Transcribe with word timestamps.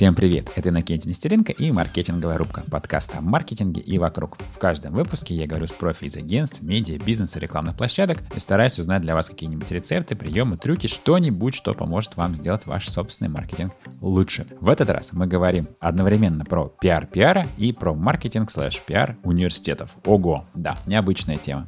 Всем 0.00 0.14
привет! 0.14 0.50
Это 0.56 0.70
Иннокентий 0.70 1.10
Нестеренко 1.10 1.52
и 1.52 1.70
«Маркетинговая 1.70 2.38
рубка» 2.38 2.64
подкаста 2.70 3.18
о 3.18 3.20
маркетинге 3.20 3.82
и 3.82 3.98
вокруг. 3.98 4.38
В 4.54 4.58
каждом 4.58 4.94
выпуске 4.94 5.34
я 5.34 5.46
говорю 5.46 5.66
с 5.66 5.74
профи 5.74 6.04
из 6.04 6.16
агентств, 6.16 6.62
медиа, 6.62 6.98
бизнеса, 6.98 7.38
рекламных 7.38 7.76
площадок 7.76 8.22
и 8.34 8.38
стараюсь 8.38 8.78
узнать 8.78 9.02
для 9.02 9.14
вас 9.14 9.28
какие-нибудь 9.28 9.70
рецепты, 9.70 10.16
приемы, 10.16 10.56
трюки, 10.56 10.86
что-нибудь, 10.86 11.54
что 11.54 11.74
поможет 11.74 12.16
вам 12.16 12.34
сделать 12.34 12.64
ваш 12.64 12.88
собственный 12.88 13.28
маркетинг 13.28 13.74
лучше. 14.00 14.46
В 14.58 14.70
этот 14.70 14.88
раз 14.88 15.12
мы 15.12 15.26
говорим 15.26 15.68
одновременно 15.80 16.46
про 16.46 16.74
пиар 16.80 17.04
пиара 17.04 17.46
и 17.58 17.74
про 17.74 17.92
маркетинг 17.92 18.50
слэш 18.50 18.80
пиар 18.80 19.18
университетов. 19.22 19.94
Ого, 20.06 20.46
да, 20.54 20.78
необычная 20.86 21.36
тема. 21.36 21.66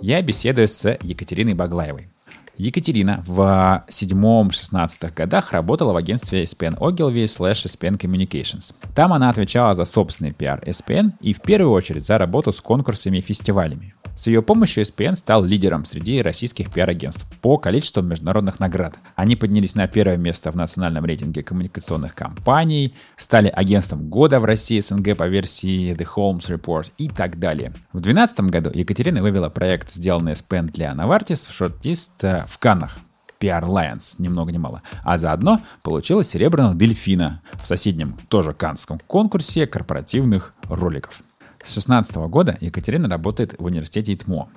Я 0.00 0.22
беседую 0.22 0.68
с 0.68 0.96
Екатериной 1.02 1.54
Баглаевой, 1.54 2.12
Екатерина 2.58 3.22
в 3.26 3.84
седьмом-шестнадцатых 3.88 5.12
годах 5.12 5.52
работала 5.52 5.92
в 5.92 5.96
агентстве 5.96 6.44
SPN 6.44 6.78
Ogilvy 6.78 7.24
slash 7.24 7.66
SPN 7.66 7.98
Communications. 7.98 8.74
Там 8.94 9.12
она 9.12 9.28
отвечала 9.28 9.74
за 9.74 9.84
собственный 9.84 10.32
пиар 10.32 10.62
SPN 10.64 11.12
и 11.20 11.34
в 11.34 11.42
первую 11.42 11.72
очередь 11.72 12.06
за 12.06 12.16
работу 12.16 12.52
с 12.52 12.60
конкурсами 12.60 13.18
и 13.18 13.20
фестивалями. 13.20 13.94
С 14.16 14.28
ее 14.28 14.40
помощью 14.40 14.82
SPN 14.82 15.14
стал 15.14 15.44
лидером 15.44 15.84
среди 15.84 16.22
российских 16.22 16.72
пиар-агентств 16.72 17.26
по 17.42 17.58
количеству 17.58 18.02
международных 18.02 18.58
наград. 18.58 18.98
Они 19.14 19.36
поднялись 19.36 19.74
на 19.74 19.86
первое 19.86 20.16
место 20.16 20.50
в 20.50 20.56
национальном 20.56 21.04
рейтинге 21.04 21.42
коммуникационных 21.42 22.14
компаний, 22.14 22.94
стали 23.18 23.48
агентством 23.48 24.08
года 24.08 24.40
в 24.40 24.46
России 24.46 24.80
СНГ 24.80 25.18
по 25.18 25.28
версии 25.28 25.94
The 25.94 26.08
Holmes 26.16 26.48
Report 26.48 26.92
и 26.96 27.10
так 27.10 27.38
далее. 27.38 27.74
В 27.92 28.00
2012 28.00 28.40
году 28.50 28.70
Екатерина 28.72 29.20
вывела 29.20 29.50
проект, 29.50 29.92
сделанный 29.92 30.32
SPN 30.32 30.72
для 30.72 30.92
Novartis 30.92 31.46
в 31.46 31.52
шорт-лист 31.52 32.24
э, 32.24 32.46
в 32.48 32.58
Каннах. 32.58 32.96
PR 33.38 33.64
Lions, 33.64 34.14
ни 34.16 34.28
много 34.28 34.50
ни 34.50 34.56
мало. 34.56 34.82
А 35.04 35.18
заодно 35.18 35.60
получила 35.82 36.24
серебряного 36.24 36.74
дельфина 36.74 37.42
в 37.62 37.66
соседнем, 37.66 38.16
тоже 38.28 38.54
канском 38.54 38.98
конкурсе 39.06 39.66
корпоративных 39.66 40.54
роликов. 40.70 41.22
С 41.66 41.74
16 41.74 42.14
года 42.28 42.56
Екатерина 42.60 43.08
работает 43.08 43.56
в 43.58 43.64
университете 43.64 44.14
ИТМО. 44.14 44.48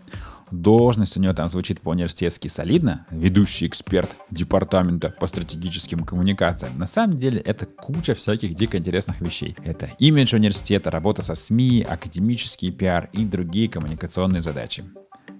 Должность 0.52 1.18
у 1.18 1.20
нее 1.20 1.34
там 1.34 1.50
звучит 1.50 1.82
по-университетски 1.82 2.48
солидно. 2.50 3.08
Ведущий 3.10 3.66
эксперт 3.66 4.16
департамента 4.30 5.10
по 5.20 5.26
стратегическим 5.26 6.02
коммуникациям. 6.02 6.78
На 6.78 6.86
самом 6.86 7.18
деле 7.18 7.40
это 7.40 7.66
куча 7.66 8.14
всяких 8.14 8.54
дико 8.54 8.78
интересных 8.78 9.22
вещей. 9.22 9.58
Это 9.64 9.90
имидж 9.98 10.36
университета, 10.36 10.92
работа 10.92 11.24
со 11.24 11.34
СМИ, 11.34 11.82
академический 11.82 12.72
пиар 12.72 13.10
и 13.12 13.26
другие 13.26 13.70
коммуникационные 13.70 14.44
задачи. 14.44 14.84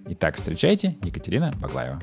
Итак, 0.08 0.36
встречайте 0.36 0.98
Екатерина 1.04 1.54
Баглаева. 1.60 2.00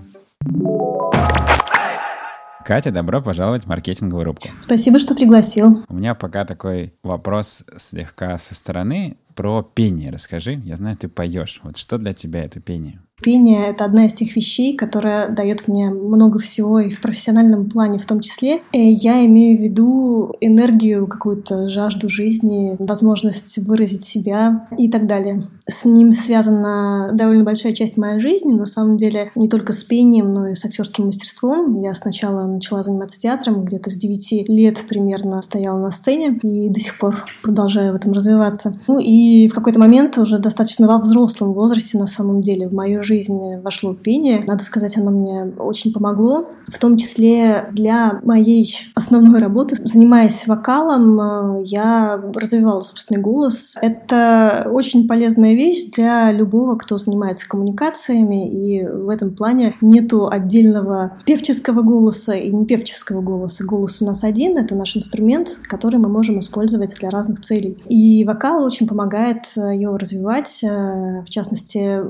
Катя, 2.64 2.92
добро 2.92 3.22
пожаловать 3.22 3.66
в 3.66 3.68
маркетинговую 3.68 4.26
рубку. 4.26 4.48
Спасибо, 4.62 4.98
что 4.98 5.14
пригласил. 5.14 5.84
У 5.90 5.94
меня 5.94 6.16
пока 6.16 6.46
такой 6.46 6.94
вопрос 7.04 7.66
слегка 7.78 8.38
со 8.38 8.56
стороны 8.56 9.18
про 9.38 9.62
пение 9.62 10.10
расскажи. 10.10 10.56
Я 10.66 10.76
знаю, 10.76 10.98
ты 10.98 11.08
поешь. 11.08 11.62
Вот 11.64 11.78
что 11.78 12.00
для 12.00 12.14
тебя 12.14 12.44
это 12.44 12.60
пение? 12.60 13.00
Пение— 13.24 13.66
это 13.70 13.84
одна 13.84 14.06
из 14.06 14.14
тех 14.14 14.36
вещей, 14.36 14.76
которая 14.76 15.28
дает 15.28 15.68
мне 15.68 15.90
много 15.90 16.38
всего 16.38 16.80
и 16.80 16.92
в 16.92 17.02
профессиональном 17.02 17.68
плане 17.68 17.98
в 17.98 18.06
том 18.06 18.20
числе. 18.20 18.62
И 18.72 18.80
я 18.80 19.26
имею 19.26 19.58
в 19.58 19.62
виду 19.62 20.36
энергию, 20.40 21.08
какую-то 21.08 21.68
жажду 21.68 22.10
жизни, 22.10 22.76
возможность 22.78 23.58
выразить 23.58 24.06
себя 24.06 24.68
и 24.78 24.88
так 24.88 25.08
далее. 25.08 25.48
С 25.68 25.84
ним 25.84 26.14
связана 26.14 27.10
довольно 27.12 27.44
большая 27.44 27.74
часть 27.74 27.98
моей 27.98 28.20
жизни, 28.20 28.54
на 28.54 28.68
самом 28.68 28.98
деле 28.98 29.32
не 29.36 29.50
только 29.50 29.74
с 29.74 29.84
пением, 29.84 30.32
но 30.32 30.50
и 30.50 30.56
с 30.56 30.64
актерским 30.64 31.08
мастерством. 31.08 31.76
Я 31.78 31.96
сначала 31.96 32.46
начала 32.46 32.84
заниматься 32.84 33.20
театром, 33.20 33.66
где-то 33.66 33.90
с 33.90 33.96
9 33.96 34.48
лет 34.48 34.78
примерно 34.88 35.42
стояла 35.42 35.80
на 35.80 35.92
сцене 35.92 36.40
и 36.44 36.70
до 36.70 36.80
сих 36.80 37.00
пор 37.00 37.26
продолжаю 37.42 37.94
в 37.94 37.96
этом 37.96 38.14
развиваться. 38.14 38.78
Ну 38.88 39.00
и 39.00 39.48
в 39.48 39.56
какой-то 39.56 39.80
момент 39.80 40.20
уже 40.20 40.38
достаточно 40.38 40.88
во 40.88 41.00
взрослом 41.00 41.54
возрасте 41.54 41.98
на 41.98 42.08
самом 42.08 42.44
деле 42.44 42.70
в 42.70 42.74
мою 42.74 43.02
жизнь 43.08 43.62
вошло 43.64 43.94
пение. 43.94 44.44
Надо 44.46 44.64
сказать, 44.64 44.98
оно 44.98 45.12
мне 45.12 45.54
очень 45.58 45.94
помогло, 45.94 46.50
в 46.66 46.78
том 46.78 46.98
числе 46.98 47.70
для 47.72 48.20
моей 48.24 48.70
основной 48.96 49.40
работы. 49.40 49.78
Занимаясь 49.84 50.46
вокалом, 50.48 51.20
э, 51.20 51.64
я 51.66 52.22
развивала 52.36 52.82
собственный 52.82 53.22
голос. 53.22 53.76
Это 53.82 54.68
очень 54.72 55.08
полезная 55.08 55.54
вещь 55.54 55.90
для 55.96 56.32
любого, 56.32 56.76
кто 56.76 56.98
занимается 56.98 57.48
коммуникациями, 57.48 58.52
и 58.52 58.86
в 58.86 59.10
этом 59.10 59.34
плане 59.36 59.76
нету 59.82 60.28
отдельного 60.28 61.18
певческого 61.26 61.82
голоса 61.82 62.34
и 62.34 62.52
не 62.52 62.66
певческого 62.66 63.22
голоса. 63.22 63.64
Голос 63.66 64.02
у 64.02 64.06
нас 64.06 64.24
один, 64.24 64.58
это 64.58 64.76
наш 64.76 64.98
инструмент, 64.98 65.50
который 65.64 66.00
мы 66.00 66.10
можем 66.10 66.40
использовать 66.40 66.96
для 67.00 67.10
разных 67.10 67.42
целей. 67.42 67.78
И 67.88 68.24
вокал 68.26 68.64
очень 68.64 68.88
помогает 68.88 69.46
э, 69.56 69.74
ее 69.74 69.96
развивать. 69.96 70.60
Э, 70.64 71.22
в 71.26 71.30
частности, 71.30 72.02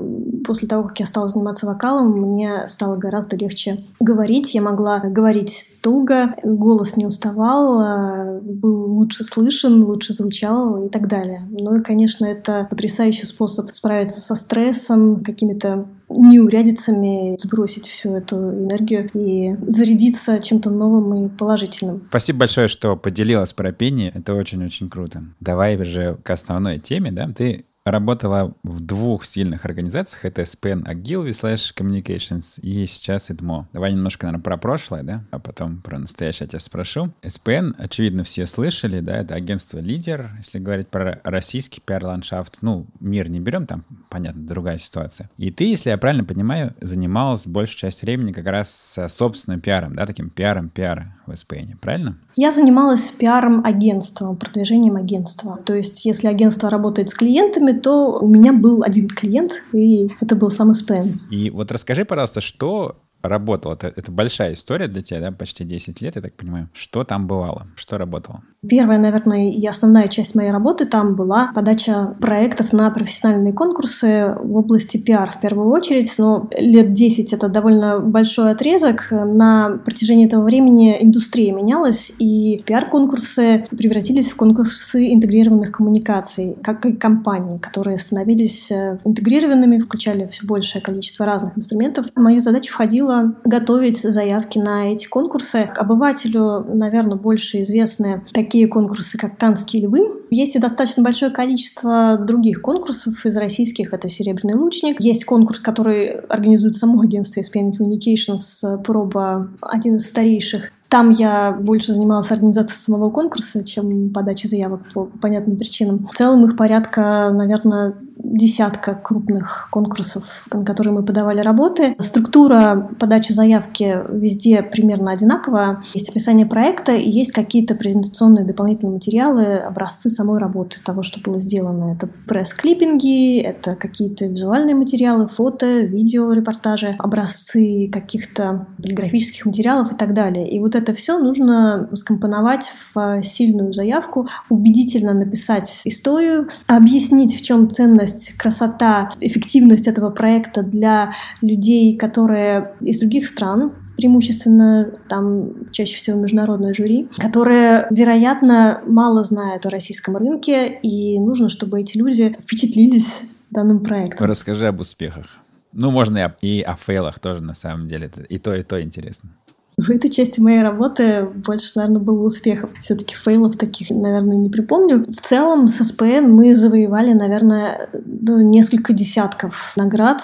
после 0.44 0.68
того, 0.68 0.87
как 0.88 1.00
я 1.00 1.06
стала 1.06 1.28
заниматься 1.28 1.66
вокалом, 1.66 2.12
мне 2.12 2.66
стало 2.68 2.96
гораздо 2.96 3.36
легче 3.36 3.84
говорить. 4.00 4.54
Я 4.54 4.62
могла 4.62 5.00
говорить 5.00 5.72
долго, 5.82 6.34
голос 6.42 6.96
не 6.96 7.06
уставал, 7.06 7.80
а, 7.80 8.40
был 8.42 8.92
лучше 8.94 9.24
слышен, 9.24 9.84
лучше 9.84 10.12
звучал 10.12 10.84
и 10.84 10.88
так 10.88 11.08
далее. 11.08 11.46
Ну 11.50 11.76
и, 11.76 11.82
конечно, 11.82 12.24
это 12.24 12.66
потрясающий 12.68 13.26
способ 13.26 13.72
справиться 13.72 14.20
со 14.20 14.34
стрессом, 14.34 15.18
с 15.18 15.22
какими-то 15.22 15.86
неурядицами, 16.10 17.36
сбросить 17.40 17.86
всю 17.86 18.14
эту 18.14 18.36
энергию 18.36 19.10
и 19.12 19.54
зарядиться 19.66 20.38
чем-то 20.40 20.70
новым 20.70 21.26
и 21.26 21.28
положительным. 21.28 22.02
Спасибо 22.08 22.40
большое, 22.40 22.68
что 22.68 22.96
поделилась 22.96 23.52
про 23.52 23.72
пение. 23.72 24.12
Это 24.14 24.34
очень-очень 24.34 24.88
круто. 24.88 25.22
Давай 25.40 25.76
уже 25.76 26.16
к 26.22 26.30
основной 26.30 26.78
теме, 26.78 27.12
да? 27.12 27.28
Ты 27.36 27.66
работала 27.90 28.54
в 28.62 28.80
двух 28.80 29.24
сильных 29.24 29.64
организациях. 29.64 30.24
Это 30.24 30.42
SPN 30.42 30.84
Ogilvy 30.84 31.30
slash 31.30 31.74
Communications 31.74 32.60
и 32.60 32.86
сейчас 32.86 33.30
IDMO. 33.30 33.66
Давай 33.72 33.92
немножко, 33.92 34.26
наверное, 34.26 34.42
про 34.42 34.56
прошлое, 34.56 35.02
да, 35.02 35.24
а 35.30 35.38
потом 35.38 35.80
про 35.80 35.98
настоящее 35.98 36.48
тебя 36.48 36.60
спрошу. 36.60 37.12
SPN, 37.22 37.74
очевидно, 37.78 38.24
все 38.24 38.46
слышали, 38.46 39.00
да, 39.00 39.18
это 39.18 39.34
агентство 39.34 39.78
«Лидер». 39.78 40.30
Если 40.38 40.58
говорить 40.58 40.88
про 40.88 41.20
российский 41.24 41.80
пиар-ландшафт, 41.80 42.58
ну, 42.62 42.86
мир 43.00 43.28
не 43.28 43.40
берем, 43.40 43.66
там, 43.66 43.84
понятно, 44.08 44.46
другая 44.46 44.78
ситуация. 44.78 45.30
И 45.36 45.50
ты, 45.50 45.64
если 45.64 45.90
я 45.90 45.98
правильно 45.98 46.24
понимаю, 46.24 46.74
занималась 46.80 47.46
большую 47.46 47.78
часть 47.78 48.02
времени 48.02 48.32
как 48.32 48.46
раз 48.46 48.70
с 48.70 49.08
собственным 49.08 49.60
пиаром, 49.60 49.94
да, 49.94 50.06
таким 50.06 50.30
пиаром 50.30 50.68
пиара 50.68 51.17
в 51.28 51.32
SPN, 51.32 51.76
правильно? 51.80 52.18
Я 52.36 52.52
занималась 52.52 53.10
пиаром 53.10 53.64
агентства, 53.64 54.34
продвижением 54.34 54.96
агентства. 54.96 55.58
То 55.64 55.74
есть, 55.74 56.04
если 56.04 56.26
агентство 56.26 56.70
работает 56.70 57.10
с 57.10 57.14
клиентами, 57.14 57.72
то 57.72 58.18
у 58.18 58.26
меня 58.26 58.52
был 58.52 58.82
один 58.82 59.08
клиент, 59.08 59.52
и 59.72 60.08
это 60.20 60.34
был 60.34 60.50
сам 60.50 60.74
СПН. 60.74 61.20
И 61.30 61.50
вот 61.50 61.72
расскажи, 61.72 62.04
пожалуйста, 62.04 62.40
что 62.40 62.96
работало? 63.22 63.74
Это, 63.74 63.92
это 63.94 64.10
большая 64.12 64.52
история 64.52 64.88
для 64.88 65.02
тебя, 65.02 65.20
да, 65.20 65.32
почти 65.32 65.64
10 65.64 66.00
лет, 66.00 66.16
я 66.16 66.22
так 66.22 66.34
понимаю. 66.34 66.68
Что 66.72 67.04
там 67.04 67.26
бывало? 67.26 67.66
Что 67.76 67.98
работало? 67.98 68.42
Первая, 68.68 68.98
наверное, 68.98 69.52
и 69.52 69.64
основная 69.66 70.08
часть 70.08 70.34
моей 70.34 70.50
работы 70.50 70.84
там 70.84 71.14
была 71.14 71.52
подача 71.54 72.16
проектов 72.20 72.72
на 72.72 72.90
профессиональные 72.90 73.52
конкурсы 73.52 74.34
в 74.42 74.56
области 74.56 74.96
пиар 74.96 75.30
в 75.30 75.40
первую 75.40 75.68
очередь, 75.68 76.12
но 76.18 76.48
лет 76.58 76.92
10 76.92 77.32
это 77.32 77.48
довольно 77.48 78.00
большой 78.00 78.50
отрезок. 78.50 79.08
На 79.12 79.78
протяжении 79.84 80.26
этого 80.26 80.42
времени 80.42 80.96
индустрия 81.00 81.52
менялась, 81.52 82.10
и 82.18 82.60
пиар-конкурсы 82.66 83.66
превратились 83.70 84.30
в 84.30 84.36
конкурсы 84.36 85.12
интегрированных 85.14 85.70
коммуникаций, 85.70 86.56
как 86.62 86.84
и 86.84 86.92
компании, 86.92 87.58
которые 87.58 87.98
становились 87.98 88.72
э, 88.72 88.98
интегрированными, 89.04 89.78
включали 89.78 90.26
все 90.26 90.44
большее 90.46 90.82
количество 90.82 91.24
разных 91.24 91.56
инструментов. 91.56 92.06
В 92.12 92.20
мою 92.20 92.40
задачу 92.40 92.72
входило 92.72 93.17
готовить 93.44 94.00
заявки 94.00 94.58
на 94.58 94.92
эти 94.92 95.06
конкурсы. 95.06 95.68
Обывателю, 95.76 96.64
наверное, 96.74 97.16
больше 97.16 97.62
известны 97.62 98.24
такие 98.32 98.66
конкурсы, 98.68 99.18
как 99.18 99.38
«Канские 99.38 99.84
львы». 99.84 100.10
Есть 100.30 100.56
и 100.56 100.58
достаточно 100.58 101.02
большое 101.02 101.30
количество 101.30 102.18
других 102.18 102.60
конкурсов 102.60 103.24
из 103.24 103.36
российских. 103.36 103.92
Это 103.92 104.08
«Серебряный 104.08 104.54
лучник». 104.54 105.00
Есть 105.00 105.24
конкурс, 105.24 105.60
который 105.60 106.20
организует 106.20 106.76
само 106.76 107.00
агентство 107.00 107.40
ESPN 107.40 107.72
Communications 107.78 108.82
«Проба», 108.82 109.48
один 109.62 109.96
из 109.96 110.06
старейших. 110.06 110.70
Там 110.88 111.10
я 111.10 111.52
больше 111.52 111.92
занималась 111.92 112.30
организацией 112.30 112.78
самого 112.78 113.10
конкурса, 113.10 113.62
чем 113.62 114.10
подачей 114.10 114.48
заявок 114.48 114.80
по 114.94 115.04
понятным 115.04 115.58
причинам. 115.58 116.06
В 116.10 116.16
целом 116.16 116.46
их 116.46 116.56
порядка, 116.56 117.30
наверное, 117.30 117.94
десятка 118.18 118.94
крупных 118.94 119.68
конкурсов, 119.70 120.24
на 120.52 120.64
которые 120.64 120.92
мы 120.92 121.02
подавали 121.04 121.40
работы. 121.40 121.94
Структура 121.98 122.90
подачи 122.98 123.32
заявки 123.32 123.98
везде 124.10 124.62
примерно 124.62 125.12
одинаковая. 125.12 125.82
Есть 125.94 126.08
описание 126.08 126.46
проекта 126.46 126.92
и 126.92 127.08
есть 127.08 127.32
какие-то 127.32 127.74
презентационные 127.74 128.44
дополнительные 128.44 128.94
материалы, 128.94 129.56
образцы 129.56 130.10
самой 130.10 130.38
работы, 130.38 130.78
того, 130.84 131.02
что 131.02 131.20
было 131.20 131.38
сделано. 131.38 131.92
Это 131.92 132.08
пресс-клиппинги, 132.26 133.40
это 133.40 133.76
какие-то 133.76 134.26
визуальные 134.26 134.74
материалы, 134.74 135.26
фото, 135.28 135.80
видео, 135.80 136.32
репортажи, 136.32 136.96
образцы 136.98 137.88
каких-то 137.92 138.66
полиграфических 138.82 139.46
материалов 139.46 139.92
и 139.92 139.96
так 139.96 140.14
далее. 140.14 140.48
И 140.50 140.58
вот 140.60 140.74
это 140.74 140.94
все 140.94 141.18
нужно 141.18 141.88
скомпоновать 141.94 142.72
в 142.94 143.22
сильную 143.22 143.72
заявку, 143.72 144.28
убедительно 144.48 145.14
написать 145.14 145.82
историю, 145.84 146.48
объяснить, 146.66 147.38
в 147.38 147.42
чем 147.42 147.70
ценность, 147.70 148.07
красота, 148.36 149.10
эффективность 149.20 149.86
этого 149.86 150.10
проекта 150.10 150.62
для 150.62 151.12
людей, 151.42 151.96
которые 151.96 152.74
из 152.80 152.98
других 152.98 153.26
стран, 153.26 153.72
преимущественно 153.96 154.92
там 155.08 155.70
чаще 155.72 155.96
всего 155.96 156.18
международное 156.18 156.72
жюри, 156.72 157.08
которые, 157.16 157.88
вероятно, 157.90 158.80
мало 158.86 159.24
знают 159.24 159.66
о 159.66 159.70
российском 159.70 160.16
рынке, 160.16 160.68
и 160.68 161.18
нужно, 161.18 161.48
чтобы 161.48 161.80
эти 161.80 161.98
люди 161.98 162.36
впечатлились 162.40 163.22
данным 163.50 163.80
проектом. 163.80 164.28
Расскажи 164.28 164.68
об 164.68 164.80
успехах. 164.80 165.38
Ну, 165.72 165.90
можно 165.90 166.18
и 166.18 166.20
о, 166.20 166.36
и 166.40 166.60
о 166.62 166.76
фейлах 166.76 167.18
тоже, 167.18 167.42
на 167.42 167.54
самом 167.54 167.88
деле. 167.88 168.10
И 168.28 168.38
то, 168.38 168.54
и 168.54 168.62
то 168.62 168.80
интересно. 168.80 169.30
В 169.88 169.90
этой 169.90 170.10
части 170.10 170.40
моей 170.40 170.62
работы 170.62 171.28
больше, 171.46 171.70
наверное, 171.76 172.00
было 172.00 172.24
успехов. 172.24 172.70
Все-таки 172.80 173.14
фейлов 173.14 173.56
таких, 173.56 173.90
наверное, 173.90 174.36
не 174.36 174.50
припомню. 174.50 175.04
В 175.04 175.20
целом 175.20 175.68
с 175.68 175.82
СПН 175.82 176.26
мы 176.26 176.54
завоевали, 176.54 177.12
наверное, 177.12 177.88
ну, 178.04 178.40
несколько 178.40 178.92
десятков 178.92 179.72
наград. 179.76 180.20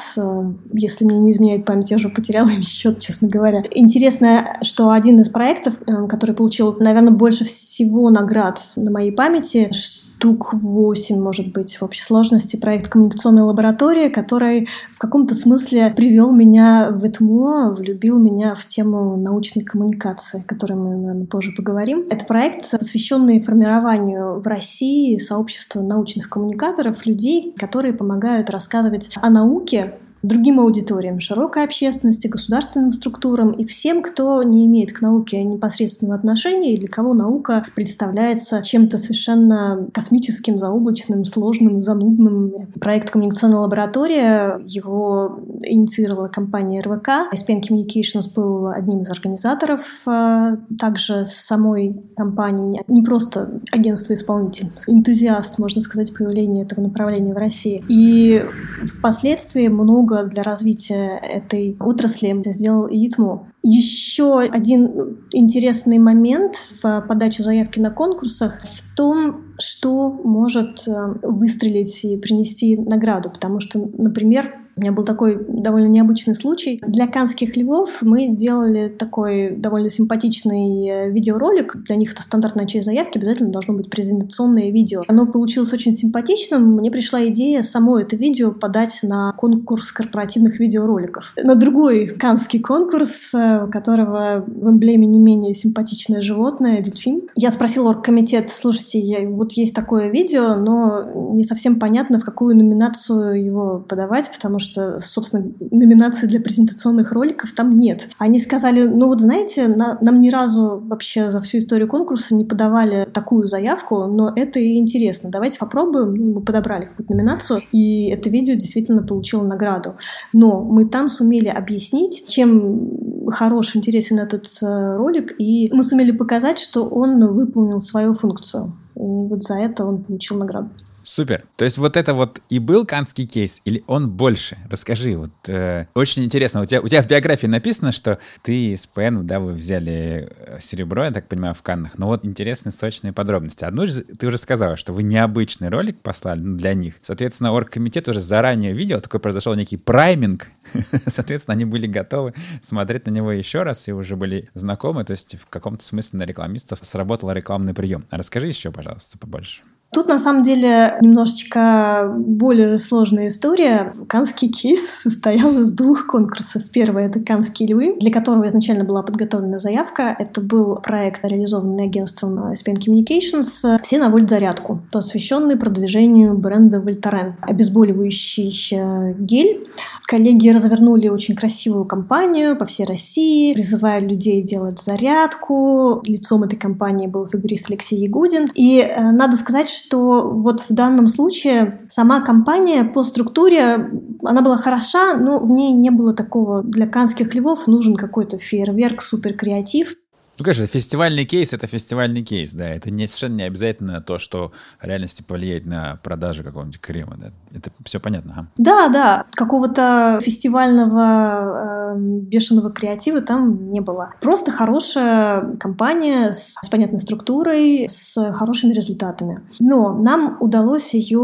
Если 0.72 1.04
мне 1.04 1.18
не 1.18 1.32
изменяет 1.32 1.64
память, 1.64 1.90
я 1.90 1.96
уже 1.96 2.08
потеряла 2.08 2.48
им 2.50 2.62
счет, 2.62 2.98
честно 2.98 3.28
говоря. 3.28 3.62
Интересно, 3.70 4.56
что 4.62 4.90
один 4.90 5.20
из 5.20 5.28
проектов, 5.28 5.74
э, 5.86 6.06
который 6.08 6.34
получил, 6.34 6.76
наверное, 6.80 7.12
больше 7.12 7.44
всего 7.44 8.10
наград 8.10 8.60
на 8.76 8.90
моей 8.90 9.12
памяти, 9.12 9.70
штук 10.16 10.54
8, 10.54 11.20
может 11.20 11.52
быть, 11.52 11.76
в 11.76 11.84
общей 11.84 12.02
сложности 12.02 12.56
проект 12.56 12.88
«Коммуникационная 12.88 13.44
лаборатория», 13.44 14.08
который 14.08 14.66
в 14.92 14.98
каком-то 14.98 15.34
смысле 15.34 15.92
привел 15.94 16.32
меня 16.32 16.88
в 16.90 17.06
ЭТМО, 17.06 17.74
влюбил 17.74 18.18
меня 18.18 18.54
в 18.54 18.64
тему 18.64 19.16
научной 19.16 19.62
коммуникации, 19.62 20.40
о 20.40 20.44
которой 20.48 20.74
мы, 20.74 20.96
наверное, 20.96 21.26
позже 21.26 21.52
поговорим. 21.52 22.06
Это 22.08 22.24
проект, 22.24 22.70
посвященный 22.70 23.42
формированию 23.42 24.40
в 24.40 24.46
России 24.46 25.18
сообщества 25.18 25.82
научных 25.82 26.30
коммуникаторов, 26.30 27.04
людей, 27.04 27.54
которые 27.58 27.92
помогают 27.92 28.48
рассказывать 28.50 29.10
о 29.20 29.30
науке 29.30 29.94
другим 30.24 30.60
аудиториям, 30.60 31.20
широкой 31.20 31.64
общественности, 31.64 32.26
государственным 32.26 32.92
структурам 32.92 33.50
и 33.52 33.66
всем, 33.66 34.02
кто 34.02 34.42
не 34.42 34.66
имеет 34.66 34.92
к 34.92 35.02
науке 35.02 35.42
непосредственного 35.44 36.18
отношения 36.18 36.72
или 36.72 36.86
кого 36.86 37.14
наука 37.14 37.64
представляется 37.74 38.62
чем-то 38.62 38.96
совершенно 38.98 39.88
космическим, 39.92 40.58
заоблачным, 40.58 41.24
сложным, 41.24 41.80
занудным. 41.80 42.52
Проект 42.80 43.10
«Коммуникационная 43.10 43.58
лаборатория», 43.58 44.60
его 44.66 45.40
инициировала 45.62 46.28
компания 46.28 46.80
РВК. 46.80 47.32
SPN 47.34 47.62
Communications 47.62 48.32
был 48.34 48.68
одним 48.68 49.02
из 49.02 49.10
организаторов. 49.10 49.82
А, 50.06 50.56
также 50.78 51.26
самой 51.26 52.02
компанией, 52.16 52.82
не 52.88 53.02
просто 53.02 53.60
агентство-исполнитель, 53.72 54.70
энтузиаст, 54.86 55.58
можно 55.58 55.82
сказать, 55.82 56.14
появления 56.14 56.62
этого 56.62 56.80
направления 56.80 57.34
в 57.34 57.38
России. 57.38 57.84
И 57.88 58.42
впоследствии 58.86 59.68
много 59.68 60.13
много 60.14 60.28
для 60.30 60.42
развития 60.42 61.18
этой 61.22 61.76
отрасли 61.80 62.42
сделал 62.52 62.86
ИТМО. 62.88 63.52
Еще 63.62 64.40
один 64.40 65.18
интересный 65.32 65.98
момент 65.98 66.56
в 66.82 67.04
подаче 67.08 67.42
заявки 67.42 67.80
на 67.80 67.90
конкурсах 67.90 68.60
в 68.60 68.96
том, 68.96 69.54
что 69.58 70.10
может 70.10 70.86
э, 70.86 71.14
выстрелить 71.22 72.04
и 72.04 72.16
принести 72.16 72.76
награду. 72.76 73.30
Потому 73.30 73.60
что, 73.60 73.88
например, 73.96 74.63
у 74.76 74.80
меня 74.80 74.92
был 74.92 75.04
такой 75.04 75.38
довольно 75.48 75.86
необычный 75.86 76.34
случай. 76.34 76.80
Для 76.86 77.06
канских 77.06 77.56
львов 77.56 77.98
мы 78.02 78.28
делали 78.28 78.88
такой 78.88 79.50
довольно 79.50 79.90
симпатичный 79.90 80.88
э, 80.88 81.10
видеоролик. 81.10 81.76
Для 81.86 81.96
них 81.96 82.12
это 82.12 82.22
стандартная 82.22 82.66
часть 82.66 82.86
заявки, 82.86 83.18
обязательно 83.18 83.50
должно 83.50 83.74
быть 83.74 83.90
презентационное 83.90 84.70
видео. 84.70 85.02
Оно 85.06 85.26
получилось 85.26 85.72
очень 85.72 85.94
симпатичным. 85.94 86.76
Мне 86.76 86.90
пришла 86.90 87.26
идея 87.26 87.62
само 87.62 87.98
это 87.98 88.16
видео 88.16 88.50
подать 88.52 88.98
на 89.02 89.32
конкурс 89.32 89.92
корпоративных 89.92 90.58
видеороликов. 90.58 91.32
На 91.42 91.54
другой 91.54 92.08
канский 92.08 92.60
конкурс, 92.60 93.32
э, 93.34 93.64
у 93.64 93.70
которого 93.70 94.44
в 94.46 94.70
эмблеме 94.70 95.06
не 95.06 95.20
менее 95.20 95.54
симпатичное 95.54 96.20
животное, 96.20 96.80
дельфин. 96.80 97.22
Я 97.36 97.50
спросила 97.50 97.90
оргкомитет, 97.90 98.50
слушайте, 98.50 99.26
вот 99.28 99.52
есть 99.52 99.74
такое 99.74 100.08
видео, 100.08 100.54
но 100.56 101.34
не 101.34 101.44
совсем 101.44 101.78
понятно, 101.78 102.18
в 102.18 102.24
какую 102.24 102.56
номинацию 102.56 103.42
его 103.42 103.84
подавать, 103.88 104.30
потому 104.32 104.58
что, 104.58 104.63
собственно, 104.72 105.50
номинации 105.70 106.26
для 106.26 106.40
презентационных 106.40 107.12
роликов 107.12 107.52
там 107.52 107.76
нет. 107.76 108.08
Они 108.18 108.38
сказали, 108.38 108.86
ну 108.86 109.08
вот 109.08 109.20
знаете, 109.20 109.68
на, 109.68 109.98
нам 110.00 110.20
ни 110.20 110.30
разу 110.30 110.82
вообще 110.84 111.30
за 111.30 111.40
всю 111.40 111.58
историю 111.58 111.88
конкурса 111.88 112.34
не 112.34 112.44
подавали 112.44 113.08
такую 113.12 113.46
заявку, 113.48 114.06
но 114.06 114.32
это 114.34 114.58
и 114.58 114.78
интересно. 114.78 115.30
Давайте 115.30 115.58
попробуем. 115.58 116.14
Ну, 116.14 116.34
мы 116.34 116.40
подобрали 116.40 116.86
какую-то 116.86 117.12
номинацию, 117.12 117.60
и 117.72 118.08
это 118.10 118.28
видео 118.28 118.54
действительно 118.54 119.02
получило 119.02 119.44
награду. 119.44 119.96
Но 120.32 120.62
мы 120.62 120.86
там 120.86 121.08
сумели 121.08 121.48
объяснить, 121.48 122.26
чем 122.28 123.30
хорош, 123.30 123.76
интересен 123.76 124.18
этот 124.18 124.46
э, 124.62 124.96
ролик, 124.96 125.34
и 125.38 125.70
мы 125.72 125.82
сумели 125.82 126.12
показать, 126.12 126.58
что 126.58 126.86
он 126.86 127.24
выполнил 127.34 127.80
свою 127.80 128.14
функцию. 128.14 128.76
И 128.96 129.00
вот 129.00 129.44
за 129.44 129.54
это 129.54 129.84
он 129.84 130.02
получил 130.02 130.36
награду. 130.36 130.70
Супер. 131.04 131.44
То 131.56 131.64
есть 131.64 131.76
вот 131.76 131.96
это 131.96 132.14
вот 132.14 132.40
и 132.48 132.58
был 132.58 132.86
канский 132.86 133.26
кейс, 133.26 133.60
или 133.64 133.84
он 133.86 134.10
больше? 134.10 134.56
Расскажи. 134.70 135.16
Вот 135.16 135.30
э, 135.46 135.86
очень 135.94 136.24
интересно. 136.24 136.62
У 136.62 136.64
тебя, 136.64 136.80
у 136.80 136.88
тебя 136.88 137.02
в 137.02 137.06
биографии 137.06 137.46
написано, 137.46 137.92
что 137.92 138.18
ты 138.42 138.74
с 138.74 138.86
ПН, 138.86 139.26
да, 139.26 139.38
вы 139.38 139.52
взяли 139.52 140.32
э, 140.34 140.58
серебро, 140.60 141.04
я 141.04 141.10
так 141.10 141.28
понимаю, 141.28 141.54
в 141.54 141.62
Каннах. 141.62 141.98
Но 141.98 142.06
вот 142.06 142.24
интересные 142.24 142.72
сочные 142.72 143.12
подробности. 143.12 143.64
Одну 143.64 143.86
ты 143.86 144.26
уже 144.26 144.38
сказала, 144.38 144.78
что 144.78 144.94
вы 144.94 145.02
необычный 145.02 145.68
ролик 145.68 146.00
послали 146.00 146.40
ну, 146.40 146.56
для 146.56 146.72
них. 146.72 146.94
Соответственно, 147.02 147.52
оргкомитет 147.52 148.08
уже 148.08 148.20
заранее 148.20 148.72
видел, 148.72 149.02
такой 149.02 149.20
произошел 149.20 149.54
некий 149.54 149.76
прайминг. 149.76 150.48
Соответственно, 151.06 151.54
они 151.54 151.64
были 151.64 151.86
готовы 151.86 152.34
смотреть 152.62 153.06
на 153.06 153.10
него 153.10 153.32
еще 153.32 153.62
раз 153.62 153.88
и 153.88 153.92
уже 153.92 154.16
были 154.16 154.50
знакомы. 154.54 155.04
То 155.04 155.12
есть 155.12 155.36
в 155.36 155.46
каком-то 155.46 155.84
смысле 155.84 156.20
на 156.20 156.22
рекламистов 156.24 156.78
сработал 156.82 157.32
рекламный 157.32 157.74
прием. 157.74 158.06
Расскажи 158.10 158.48
еще, 158.48 158.70
пожалуйста, 158.70 159.18
побольше. 159.18 159.62
Тут 159.94 160.08
на 160.08 160.18
самом 160.18 160.42
деле 160.42 160.96
немножечко 161.00 162.12
более 162.18 162.80
сложная 162.80 163.28
история. 163.28 163.92
Канский 164.08 164.48
кейс 164.48 164.80
состоял 165.02 165.56
из 165.60 165.70
двух 165.70 166.08
конкурсов. 166.08 166.64
Первый— 166.72 167.04
это 167.06 167.20
«Канские 167.20 167.68
львы», 167.68 167.96
для 168.00 168.10
которого 168.10 168.48
изначально 168.48 168.82
была 168.82 169.04
подготовлена 169.04 169.60
заявка. 169.60 170.16
Это 170.18 170.40
был 170.40 170.76
проект, 170.76 171.24
реализованный 171.24 171.84
агентством 171.84 172.52
SPN 172.52 172.78
Communications 172.84 173.78
«Все 173.82 173.98
на 173.98 174.12
зарядку», 174.26 174.82
посвященный 174.90 175.56
продвижению 175.56 176.36
бренда 176.36 176.80
Вольтарен. 176.80 177.36
Обезболивающий 177.40 178.52
э, 178.76 179.14
гель. 179.16 179.68
Коллеги 180.06 180.48
развернули 180.54 181.08
очень 181.08 181.36
красивую 181.36 181.84
кампанию 181.84 182.56
по 182.56 182.66
всей 182.66 182.86
России, 182.86 183.52
призывая 183.54 184.00
людей 184.00 184.42
делать 184.42 184.80
зарядку. 184.80 186.02
Лицом 186.06 186.42
этой 186.44 186.56
кампании 186.56 187.06
был 187.06 187.26
фигурист 187.26 187.70
Алексей 187.70 187.98
Ягудин. 188.00 188.48
И 188.54 188.80
э, 188.80 189.10
надо 189.12 189.36
сказать, 189.36 189.68
что 189.68 190.30
вот 190.30 190.62
в 190.68 190.72
данном 190.72 191.08
случае 191.08 191.80
сама 191.88 192.20
компания 192.20 192.84
по 192.84 193.04
структуре, 193.04 193.90
она 194.22 194.42
была 194.42 194.56
хороша, 194.56 195.14
но 195.14 195.38
в 195.38 195.50
ней 195.50 195.72
не 195.72 195.90
было 195.90 196.14
такого 196.14 196.62
для 196.62 196.86
канских 196.86 197.34
львов 197.34 197.66
нужен 197.66 197.96
какой-то 197.96 198.38
фейерверк, 198.38 199.02
супер 199.02 199.34
креатив. 199.34 199.94
Ну, 200.38 200.44
конечно, 200.44 200.66
фестивальный 200.66 201.24
кейс— 201.24 201.52
это 201.52 201.66
фестивальный 201.66 202.22
кейс, 202.22 202.52
да. 202.52 202.68
Это 202.68 202.90
не, 202.90 203.06
совершенно 203.06 203.36
не 203.36 203.42
обязательно 203.44 204.00
то, 204.00 204.18
что 204.18 204.52
в 204.80 204.84
реальности 204.84 205.22
повлияет 205.22 205.64
на 205.64 205.98
продажу 206.02 206.42
какого-нибудь 206.42 206.80
крема, 206.80 207.16
да. 207.16 207.30
Это 207.54 207.70
все 207.84 208.00
понятно, 208.00 208.32
ага. 208.36 208.48
Да, 208.56 208.88
да. 208.88 209.26
Какого-то 209.32 210.18
фестивального 210.22 211.94
э, 211.94 211.98
бешеного 211.98 212.70
креатива 212.70 213.20
там 213.20 213.70
не 213.70 213.80
было. 213.80 214.14
Просто 214.20 214.50
хорошая 214.50 215.56
компания 215.56 216.32
с, 216.32 216.54
с 216.60 216.68
понятной 216.68 217.00
структурой, 217.00 217.88
с 217.88 218.32
хорошими 218.32 218.72
результатами. 218.72 219.42
Но 219.60 219.94
нам 219.94 220.36
удалось 220.40 220.94
ее 220.94 221.20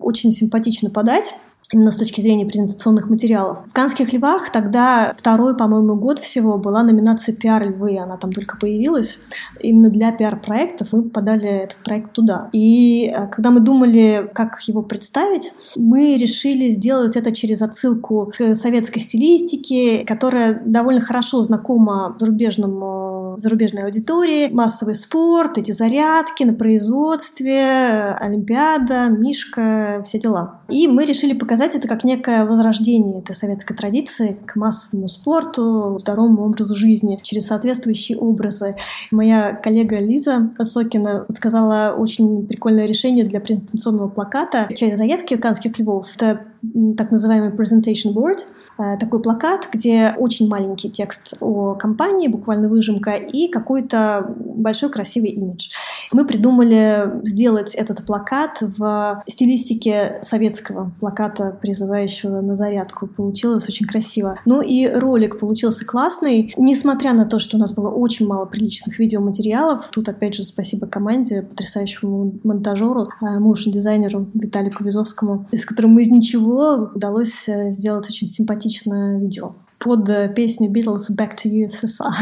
очень 0.00 0.32
симпатично 0.32 0.90
подать 0.90 1.34
именно 1.72 1.90
с 1.90 1.96
точки 1.96 2.20
зрения 2.20 2.46
презентационных 2.46 3.08
материалов. 3.08 3.58
В 3.66 3.72
«Канских 3.72 4.12
львах» 4.12 4.50
тогда 4.52 5.14
второй, 5.16 5.56
по-моему, 5.56 5.96
год 5.96 6.18
всего 6.18 6.58
была 6.58 6.82
номинация 6.82 7.34
«Пиар 7.34 7.68
львы», 7.68 7.98
она 7.98 8.16
там 8.18 8.32
только 8.32 8.58
появилась. 8.58 9.18
Именно 9.60 9.88
для 9.90 10.12
пиар-проектов 10.12 10.88
мы 10.92 11.04
подали 11.04 11.48
этот 11.48 11.78
проект 11.78 12.12
туда. 12.12 12.50
И 12.52 13.06
э, 13.14 13.26
когда 13.28 13.50
мы 13.50 13.60
думали, 13.60 14.30
как 14.34 14.60
его 14.66 14.82
представить, 14.82 15.52
мы 15.76 16.16
решили 16.16 16.70
сделать 16.70 17.16
это 17.16 17.32
через 17.32 17.62
отсылку 17.62 18.30
к 18.36 18.54
советской 18.54 19.00
стилистике, 19.00 20.04
которая 20.04 20.60
довольно 20.64 21.00
хорошо 21.00 21.42
знакома 21.42 22.14
зарубежному, 22.18 23.11
зарубежной 23.36 23.84
аудитории. 23.84 24.48
Массовый 24.48 24.94
спорт, 24.94 25.58
эти 25.58 25.72
зарядки 25.72 26.44
на 26.44 26.54
производстве, 26.54 28.14
Олимпиада, 28.18 29.08
Мишка, 29.08 30.02
все 30.04 30.18
дела. 30.18 30.60
И 30.68 30.88
мы 30.88 31.04
решили 31.04 31.32
показать 31.32 31.74
это 31.74 31.88
как 31.88 32.04
некое 32.04 32.44
возрождение 32.44 33.20
этой 33.20 33.34
советской 33.34 33.74
традиции 33.74 34.38
к 34.46 34.56
массовому 34.56 35.08
спорту, 35.08 35.96
здоровому 35.98 36.44
образу 36.44 36.74
жизни 36.74 37.18
через 37.22 37.46
соответствующие 37.46 38.18
образы. 38.18 38.76
Моя 39.10 39.54
коллега 39.54 39.98
Лиза 39.98 40.50
Осокина 40.58 41.26
сказала 41.34 41.94
очень 41.96 42.46
прикольное 42.46 42.86
решение 42.86 43.24
для 43.24 43.40
презентационного 43.40 44.08
плаката. 44.08 44.68
Часть 44.74 44.96
заявки 44.96 45.36
«Канских 45.36 45.78
львов»— 45.78 46.08
это 46.16 46.51
так 46.96 47.10
называемый 47.10 47.50
presentation 47.50 48.14
board, 48.14 48.40
э, 48.78 48.96
такой 48.98 49.20
плакат, 49.20 49.68
где 49.72 50.14
очень 50.16 50.48
маленький 50.48 50.90
текст 50.90 51.34
о 51.40 51.74
компании, 51.74 52.28
буквально 52.28 52.68
выжимка, 52.68 53.12
и 53.12 53.48
какой-то 53.48 54.34
большой 54.38 54.90
красивый 54.90 55.30
имидж. 55.30 55.70
Мы 56.12 56.24
придумали 56.24 57.20
сделать 57.24 57.74
этот 57.74 58.04
плакат 58.04 58.58
в 58.60 59.22
стилистике 59.26 60.20
советского 60.22 60.92
плаката, 61.00 61.56
призывающего 61.60 62.40
на 62.40 62.56
зарядку. 62.56 63.06
Получилось 63.06 63.68
очень 63.68 63.86
красиво. 63.86 64.38
Ну 64.44 64.60
и 64.60 64.86
ролик 64.86 65.38
получился 65.38 65.84
классный, 65.84 66.52
несмотря 66.56 67.12
на 67.12 67.24
то, 67.24 67.38
что 67.38 67.56
у 67.56 67.60
нас 67.60 67.72
было 67.72 67.88
очень 67.88 68.26
мало 68.26 68.44
приличных 68.44 68.98
видеоматериалов. 68.98 69.88
Тут, 69.90 70.08
опять 70.08 70.34
же, 70.34 70.44
спасибо 70.44 70.86
команде, 70.86 71.42
потрясающему 71.42 72.38
монтажеру, 72.44 73.08
э, 73.20 73.38
моушн-дизайнеру 73.38 74.26
Виталику 74.34 74.84
Визовскому, 74.84 75.46
с 75.52 75.64
которым 75.64 75.92
мы 75.92 76.02
из 76.02 76.08
ничего 76.08 76.51
него 76.52 76.90
удалось 76.94 77.48
э, 77.48 77.70
сделать 77.70 78.08
очень 78.08 78.28
симпатичное 78.28 79.18
видео 79.18 79.54
под 79.78 80.08
э, 80.08 80.32
песню 80.34 80.70
Beatles 80.70 81.10
«Back 81.16 81.36
to 81.36 81.50
You, 81.50 81.68
SSR». 81.68 82.12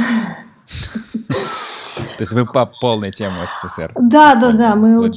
То 2.01 2.23
есть 2.23 2.33
вы 2.33 2.47
по 2.47 2.71
полной 2.81 3.11
теме 3.11 3.33
СССР. 3.63 3.93
Да, 4.01 4.35
да, 4.35 4.53
да. 4.53 4.75
Мы, 4.75 5.11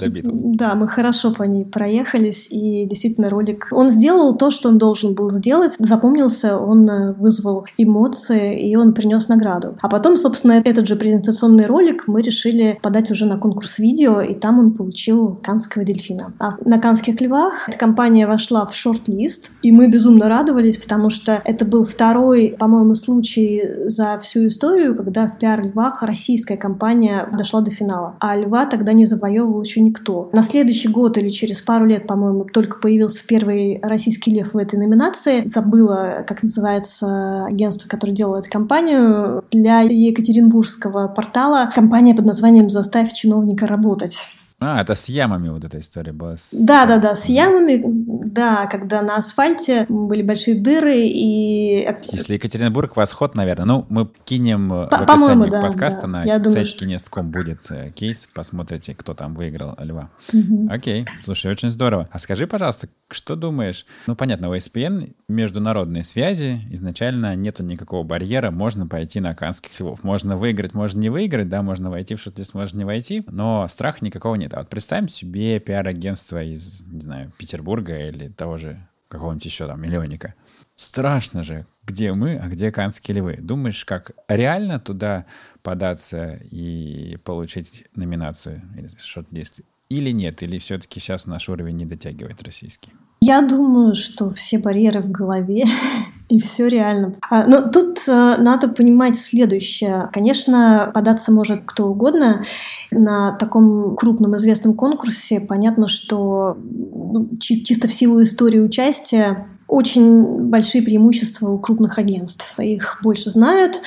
да, 0.55 0.75
мы 0.75 0.87
хорошо 0.87 1.31
по 1.31 1.43
ней 1.43 1.65
проехались, 1.65 2.47
и 2.49 2.85
действительно 2.85 3.29
ролик... 3.29 3.67
Он 3.71 3.89
сделал 3.89 4.35
то, 4.35 4.49
что 4.51 4.69
он 4.69 4.77
должен 4.77 5.13
был 5.13 5.31
сделать. 5.31 5.73
Запомнился, 5.79 6.57
он 6.57 6.89
э, 6.89 7.13
вызвал 7.13 7.65
эмоции, 7.77 8.69
и 8.69 8.75
он 8.75 8.93
принес 8.93 9.27
награду. 9.27 9.75
А 9.81 9.89
потом, 9.89 10.17
собственно, 10.17 10.61
этот 10.63 10.87
же 10.87 10.95
презентационный 10.95 11.65
ролик 11.65 12.03
мы 12.07 12.21
решили 12.21 12.79
подать 12.81 13.11
уже 13.11 13.25
на 13.25 13.37
конкурс 13.37 13.79
видео, 13.79 14.21
и 14.21 14.33
там 14.33 14.59
он 14.59 14.71
получил 14.71 15.39
канского 15.43 15.83
дельфина. 15.83 16.33
А 16.39 16.55
на 16.65 16.79
канских 16.79 17.19
львах 17.21 17.69
эта 17.69 17.77
компания 17.77 18.27
вошла 18.27 18.65
в 18.65 18.75
шорт-лист, 18.75 19.51
и 19.61 19.71
мы 19.71 19.87
безумно 19.87 20.29
радовались, 20.29 20.77
потому 20.77 21.09
что 21.09 21.41
это 21.43 21.65
был 21.65 21.85
второй, 21.85 22.55
по-моему, 22.57 22.95
случай 22.95 23.63
за 23.85 24.19
всю 24.19 24.47
историю, 24.47 24.95
когда 24.95 25.27
в 25.27 25.37
пиар-львах 25.37 26.03
российская 26.03 26.57
компания 26.57 26.72
компания 26.73 27.29
дошла 27.31 27.61
до 27.61 27.69
финала. 27.69 28.15
А 28.19 28.35
льва 28.35 28.65
тогда 28.65 28.93
не 28.93 29.05
завоевывал 29.05 29.61
еще 29.61 29.79
никто. 29.79 30.29
На 30.33 30.41
следующий 30.43 30.87
год 30.87 31.17
или 31.17 31.29
через 31.29 31.61
пару 31.61 31.85
лет, 31.85 32.07
по-моему, 32.07 32.45
только 32.45 32.79
появился 32.79 33.25
первый 33.27 33.79
российский 33.83 34.31
лев 34.31 34.53
в 34.53 34.57
этой 34.57 34.79
номинации. 34.79 35.45
Забыла, 35.45 36.25
как 36.27 36.41
называется 36.41 37.45
агентство, 37.45 37.87
которое 37.87 38.13
делало 38.13 38.39
эту 38.39 38.49
компанию. 38.49 39.43
Для 39.51 39.81
екатеринбургского 39.81 41.07
портала 41.07 41.69
компания 41.73 42.15
под 42.15 42.25
названием 42.25 42.69
«Заставь 42.69 43.13
чиновника 43.13 43.67
работать». 43.67 44.17
А, 44.63 44.81
это 44.81 44.95
с 44.95 45.09
ямами 45.09 45.49
вот 45.49 45.63
эта 45.63 45.79
история 45.79 46.13
была. 46.13 46.37
С... 46.37 46.53
Да, 46.53 46.85
да, 46.85 46.97
да, 46.97 47.15
с 47.15 47.25
ямами, 47.25 47.81
да, 47.83 48.67
когда 48.67 49.01
на 49.01 49.17
асфальте 49.17 49.85
были 49.89 50.21
большие 50.21 50.59
дыры 50.59 51.01
и... 51.07 51.87
Если 52.11 52.35
Екатеринбург, 52.35 52.95
восход, 52.95 53.35
наверное. 53.35 53.65
Ну, 53.65 53.85
мы 53.89 54.09
кинем 54.25 54.71
э, 54.73 54.87
По- 54.87 54.97
в 54.97 55.01
описании 55.01 55.49
да, 55.49 55.61
подкаста 55.61 56.01
да. 56.01 56.07
на 56.07 56.23
Я 56.23 56.43
сайте 56.43 56.77
кинест.ком 56.77 57.31
будет 57.31 57.69
э, 57.71 57.91
кейс, 57.91 58.27
посмотрите, 58.33 58.95
кто 58.95 59.13
там 59.13 59.35
выиграл 59.35 59.75
льва. 59.79 60.09
Угу. 60.33 60.69
Окей, 60.71 61.05
слушай, 61.19 61.51
очень 61.51 61.69
здорово. 61.69 62.09
А 62.11 62.19
скажи, 62.19 62.47
пожалуйста, 62.47 62.87
что 63.09 63.35
думаешь? 63.35 63.85
Ну, 64.07 64.15
понятно, 64.15 64.49
у 64.49 64.55
SPN 64.55 65.13
международные 65.27 66.03
связи, 66.03 66.61
изначально 66.71 67.35
нету 67.35 67.63
никакого 67.63 68.03
барьера, 68.03 68.51
можно 68.51 68.87
пойти 68.87 69.19
на 69.19 69.35
канских 69.35 69.79
львов. 69.79 70.03
Можно 70.03 70.37
выиграть, 70.37 70.73
можно 70.73 70.99
не 70.99 71.09
выиграть, 71.09 71.49
да, 71.49 71.61
можно 71.61 71.89
войти 71.89 72.15
в 72.15 72.21
шорт-лист, 72.21 72.53
можно 72.53 72.77
не 72.77 72.85
войти, 72.85 73.23
но 73.27 73.67
страха 73.67 73.99
никакого 74.01 74.35
нет. 74.35 74.52
А 74.53 74.59
вот 74.59 74.69
представим 74.69 75.07
себе 75.07 75.59
пиар-агентство 75.59 76.43
из, 76.43 76.81
не 76.81 77.01
знаю, 77.01 77.31
Петербурга 77.37 78.07
или 78.07 78.29
того 78.29 78.57
же 78.57 78.87
какого-нибудь 79.07 79.45
еще 79.45 79.67
там 79.67 79.81
миллионника. 79.81 80.35
Страшно 80.75 81.43
же, 81.43 81.65
где 81.85 82.13
мы, 82.13 82.37
а 82.37 82.47
где 82.47 82.71
канские 82.71 83.17
львы. 83.17 83.37
Думаешь, 83.39 83.85
как 83.85 84.11
реально 84.27 84.79
туда 84.79 85.25
податься 85.61 86.39
и 86.51 87.17
получить 87.23 87.85
номинацию 87.95 88.61
или 88.75 88.89
шорт-лист? 88.97 89.61
Или 89.89 90.11
нет? 90.11 90.41
Или 90.41 90.57
все-таки 90.57 90.99
сейчас 90.99 91.27
наш 91.27 91.49
уровень 91.49 91.77
не 91.77 91.85
дотягивает 91.85 92.41
российский? 92.41 92.91
Я 93.21 93.41
думаю, 93.41 93.95
что 93.95 94.31
все 94.31 94.57
барьеры 94.57 95.01
в 95.01 95.09
голове, 95.09 95.63
и 96.33 96.39
все 96.39 96.67
реально. 96.67 97.13
А, 97.29 97.45
но 97.45 97.61
тут 97.61 97.99
э, 98.07 98.35
надо 98.39 98.67
понимать 98.67 99.17
следующее. 99.17 100.09
Конечно, 100.11 100.89
податься 100.91 101.31
может 101.31 101.61
кто 101.63 101.89
угодно 101.89 102.41
на 102.89 103.33
таком 103.33 103.95
крупном 103.95 104.35
известном 104.37 104.73
конкурсе. 104.73 105.39
Понятно, 105.39 105.87
что 105.87 106.57
ну, 106.57 107.29
чисто 107.39 107.87
в 107.87 107.93
силу 107.93 108.23
истории 108.23 108.59
участия 108.59 109.45
очень 109.67 110.49
большие 110.49 110.83
преимущества 110.83 111.49
у 111.49 111.59
крупных 111.59 111.99
агентств. 111.99 112.59
Их 112.59 112.99
больше 113.03 113.29
знают, 113.29 113.81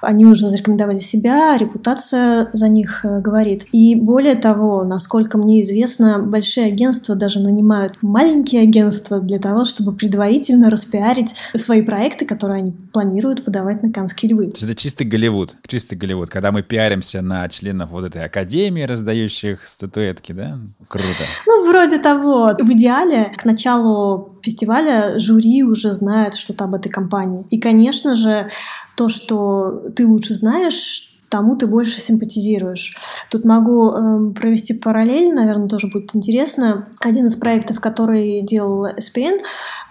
они 0.00 0.26
уже 0.26 0.48
зарекомендовали 0.48 0.98
себя, 0.98 1.56
репутация 1.56 2.50
за 2.52 2.68
них 2.68 3.04
э, 3.04 3.20
говорит. 3.20 3.66
И 3.72 3.94
более 3.94 4.34
того, 4.34 4.84
насколько 4.84 5.38
мне 5.38 5.62
известно, 5.62 6.18
большие 6.18 6.66
агентства 6.66 7.14
даже 7.14 7.40
нанимают 7.40 7.98
маленькие 8.02 8.62
агентства 8.62 9.20
для 9.20 9.38
того, 9.38 9.64
чтобы 9.64 9.92
предварительно 9.92 10.70
распиарить 10.70 11.34
свои 11.56 11.82
проекты, 11.82 12.26
которые 12.26 12.58
они 12.58 12.72
планируют 12.72 13.44
подавать 13.44 13.82
на 13.82 13.92
Канские 13.92 14.32
львы. 14.32 14.46
Это 14.46 14.74
чистый 14.74 15.06
Голливуд, 15.06 15.56
чистый 15.66 15.96
Голливуд, 15.96 16.28
когда 16.30 16.52
мы 16.52 16.62
пиаримся 16.62 17.22
на 17.22 17.48
членов 17.48 17.90
вот 17.90 18.04
этой 18.04 18.24
академии, 18.24 18.82
раздающих 18.82 19.66
статуэтки, 19.66 20.32
да? 20.32 20.58
Круто. 20.88 21.06
Ну, 21.46 21.68
вроде 21.68 21.98
того. 21.98 22.54
В 22.58 22.72
идеале 22.72 23.32
к 23.36 23.44
началу 23.44 24.36
фестиваля 24.42 25.18
жюри 25.18 25.62
уже 25.62 25.92
знает 25.92 26.34
что-то 26.34 26.64
об 26.64 26.74
этой 26.74 26.88
компании. 26.88 27.46
И, 27.50 27.58
конечно 27.58 28.14
же, 28.14 28.48
то, 28.96 29.08
что 29.08 29.82
ты 29.94 30.06
лучше 30.06 30.34
знаешь, 30.34 31.12
тому 31.28 31.56
ты 31.56 31.66
больше 31.66 32.00
симпатизируешь. 32.00 32.96
Тут 33.30 33.44
могу 33.44 33.90
э, 33.90 34.30
провести 34.32 34.74
параллель, 34.74 35.34
наверное, 35.34 35.68
тоже 35.68 35.88
будет 35.88 36.14
интересно. 36.14 36.88
Один 37.00 37.26
из 37.26 37.34
проектов, 37.34 37.80
который 37.80 38.42
делал 38.42 38.86
SPN, 38.86 39.38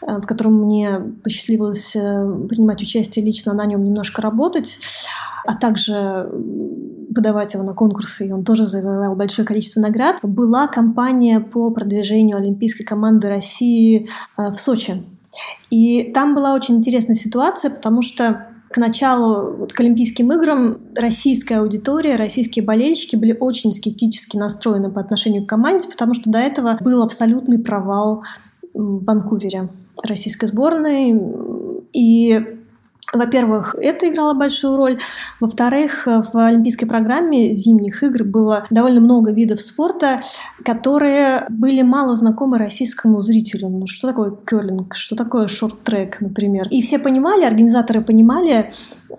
э, 0.02 0.18
в 0.22 0.26
котором 0.26 0.64
мне 0.64 1.02
посчастливилось 1.24 1.96
э, 1.96 2.48
принимать 2.50 2.82
участие 2.82 3.26
лично, 3.26 3.54
на 3.54 3.66
нем 3.66 3.84
немножко 3.84 4.22
работать, 4.22 4.80
а 5.46 5.56
также 5.56 6.30
подавать 7.14 7.54
его 7.54 7.64
на 7.64 7.74
конкурсы, 7.74 8.28
и 8.28 8.32
он 8.32 8.44
тоже 8.44 8.66
завоевал 8.66 9.16
большое 9.16 9.48
количество 9.48 9.80
наград, 9.80 10.18
была 10.24 10.68
кампания 10.68 11.40
по 11.40 11.70
продвижению 11.72 12.38
олимпийской 12.38 12.84
команды 12.84 13.30
России 13.30 14.10
э, 14.38 14.52
в 14.52 14.56
Сочи. 14.56 15.04
И 15.70 16.12
там 16.14 16.34
была 16.34 16.54
очень 16.54 16.78
интересная 16.78 17.16
ситуация, 17.16 17.70
потому 17.70 18.02
что 18.02 18.48
к 18.76 18.78
началу, 18.78 19.54
вот, 19.54 19.72
к 19.72 19.80
Олимпийским 19.80 20.34
играм 20.34 20.80
российская 20.98 21.60
аудитория, 21.60 22.18
российские 22.18 22.66
болельщики 22.66 23.16
были 23.16 23.32
очень 23.40 23.72
скептически 23.72 24.36
настроены 24.36 24.92
по 24.92 25.00
отношению 25.00 25.46
к 25.46 25.50
команде, 25.50 25.88
потому 25.88 26.14
что 26.14 26.30
до 26.30 26.40
этого 26.40 26.78
был 26.82 27.02
абсолютный 27.02 27.58
провал 27.58 28.26
в 28.74 29.06
Ванкувере 29.06 29.70
российской 30.04 30.48
сборной. 30.48 31.16
И 31.94 32.46
во-первых, 33.18 33.76
это 33.80 34.10
играло 34.10 34.34
большую 34.34 34.78
роль. 34.78 35.00
Во-вторых, 35.40 36.06
в 36.06 36.38
олимпийской 36.38 36.86
программе 36.86 37.54
зимних 37.54 38.04
игр 38.04 38.24
было 38.24 38.66
довольно 38.70 39.02
много 39.02 39.32
видов 39.32 39.62
спорта, 39.62 40.22
которые 40.64 41.46
были 41.50 41.82
мало 41.82 42.16
знакомы 42.16 42.58
российскому 42.58 43.22
зрителю. 43.22 43.70
Ну, 43.70 43.88
что 43.88 44.08
такое 44.10 44.32
керлинг, 44.32 44.96
что 44.96 45.16
такое 45.16 45.48
шорт-трек, 45.48 46.22
например. 46.22 46.68
И 46.70 46.82
все 46.82 47.00
понимали, 47.00 47.46
организаторы 47.46 48.02
понимали, 48.02 48.72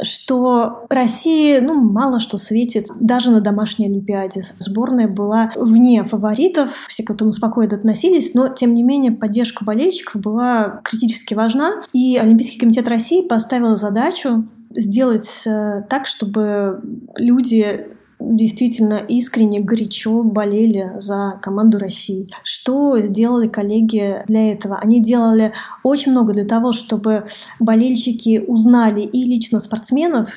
что 0.02 0.86
России, 0.88 1.58
ну, 1.58 1.74
мало 1.74 2.20
что 2.20 2.38
светит 2.38 2.86
даже 3.00 3.30
на 3.30 3.40
домашней 3.40 3.86
Олимпиаде. 3.86 4.44
Сборная 4.58 5.08
была 5.08 5.50
вне 5.54 6.04
фаворитов, 6.04 6.86
все 6.88 7.02
к 7.02 7.10
этому 7.10 7.32
спокойно 7.32 7.76
относились, 7.76 8.34
но, 8.34 8.48
тем 8.48 8.74
не 8.74 8.82
менее, 8.82 9.12
поддержка 9.12 9.64
болельщиков 9.64 10.20
была 10.20 10.80
критически 10.84 11.34
важна, 11.34 11.82
и 11.92 12.16
Олимпийский 12.16 12.58
комитет 12.58 12.88
России 12.88 13.26
поставил 13.26 13.76
задачу 13.76 14.46
сделать 14.70 15.42
э, 15.46 15.82
так, 15.88 16.06
чтобы 16.06 16.82
люди 17.16 17.95
действительно 18.18 18.94
искренне, 18.94 19.60
горячо 19.60 20.22
болели 20.22 20.92
за 20.98 21.38
команду 21.42 21.78
России. 21.78 22.28
Что 22.42 23.00
сделали 23.00 23.48
коллеги 23.48 24.22
для 24.26 24.52
этого? 24.52 24.78
Они 24.78 25.02
делали 25.02 25.52
очень 25.82 26.12
много 26.12 26.32
для 26.32 26.44
того, 26.44 26.72
чтобы 26.72 27.26
болельщики 27.60 28.42
узнали 28.46 29.02
и 29.02 29.24
лично 29.24 29.60
спортсменов, 29.60 30.30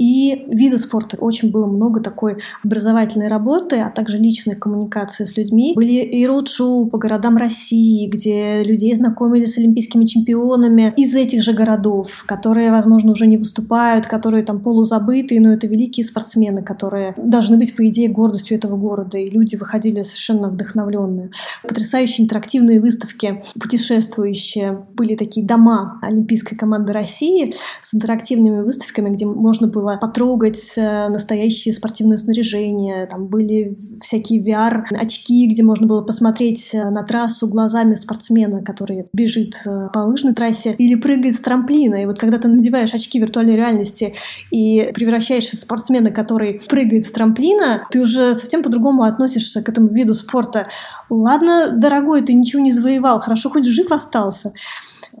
и 0.00 0.46
виды 0.48 0.78
спорта. 0.78 1.18
Очень 1.18 1.50
было 1.50 1.66
много 1.66 2.00
такой 2.00 2.38
образовательной 2.64 3.28
работы, 3.28 3.80
а 3.80 3.90
также 3.90 4.16
личной 4.16 4.56
коммуникации 4.56 5.26
с 5.26 5.36
людьми. 5.36 5.74
Были 5.76 6.00
и 6.00 6.26
роуд-шоу 6.26 6.86
по 6.86 6.96
городам 6.96 7.36
России, 7.36 8.08
где 8.08 8.62
людей 8.62 8.96
знакомили 8.96 9.44
с 9.44 9.58
олимпийскими 9.58 10.06
чемпионами 10.06 10.94
из 10.96 11.14
этих 11.14 11.42
же 11.42 11.52
городов, 11.52 12.24
которые, 12.26 12.70
возможно, 12.70 13.12
уже 13.12 13.26
не 13.26 13.36
выступают, 13.36 14.06
которые 14.06 14.42
там 14.42 14.60
полузабытые, 14.60 15.38
но 15.38 15.52
это 15.52 15.66
великие 15.66 16.06
спортсмены, 16.06 16.62
которые 16.62 17.12
должны 17.18 17.58
быть, 17.58 17.76
по 17.76 17.86
идее, 17.86 18.08
гордостью 18.08 18.56
этого 18.56 18.78
города. 18.78 19.18
И 19.18 19.28
люди 19.28 19.56
выходили 19.56 20.02
совершенно 20.02 20.48
вдохновленные. 20.48 21.30
Потрясающие 21.62 22.24
интерактивные 22.24 22.80
выставки, 22.80 23.42
путешествующие. 23.60 24.86
Были 24.94 25.14
такие 25.14 25.44
дома 25.44 25.98
олимпийской 26.00 26.56
команды 26.56 26.94
России 26.94 27.52
с 27.82 27.94
интерактивными 27.94 28.62
выставками, 28.62 29.10
где 29.10 29.26
можно 29.26 29.68
было 29.68 29.89
было 29.90 29.96
потрогать 29.96 30.72
э, 30.76 31.08
настоящее 31.08 31.74
спортивное 31.74 32.16
снаряжение. 32.16 33.06
Там 33.06 33.26
были 33.26 33.76
всякие 34.00 34.42
VR-очки, 34.42 35.46
где 35.46 35.62
можно 35.62 35.86
было 35.86 36.02
посмотреть 36.02 36.70
э, 36.72 36.90
на 36.90 37.02
трассу 37.02 37.48
глазами 37.48 37.94
спортсмена, 37.94 38.62
который 38.62 39.06
бежит 39.12 39.54
э, 39.66 39.88
по 39.92 40.00
лыжной 40.00 40.34
трассе 40.34 40.74
или 40.78 40.94
прыгает 40.94 41.34
с 41.34 41.40
трамплина. 41.40 42.02
И 42.02 42.06
вот 42.06 42.18
когда 42.18 42.38
ты 42.38 42.48
надеваешь 42.48 42.94
очки 42.94 43.18
виртуальной 43.18 43.56
реальности 43.56 44.14
и 44.50 44.92
превращаешься 44.94 45.56
в 45.56 45.60
спортсмена, 45.60 46.10
который 46.10 46.60
прыгает 46.68 47.04
с 47.04 47.10
трамплина, 47.10 47.86
ты 47.90 48.00
уже 48.00 48.34
совсем 48.34 48.62
по-другому 48.62 49.02
относишься 49.02 49.62
к 49.62 49.68
этому 49.68 49.88
виду 49.88 50.14
спорта. 50.14 50.68
Ладно, 51.08 51.72
дорогой, 51.76 52.22
ты 52.22 52.34
ничего 52.34 52.62
не 52.62 52.72
завоевал, 52.72 53.18
хорошо, 53.20 53.50
хоть 53.50 53.66
жив 53.66 53.90
остался 53.90 54.52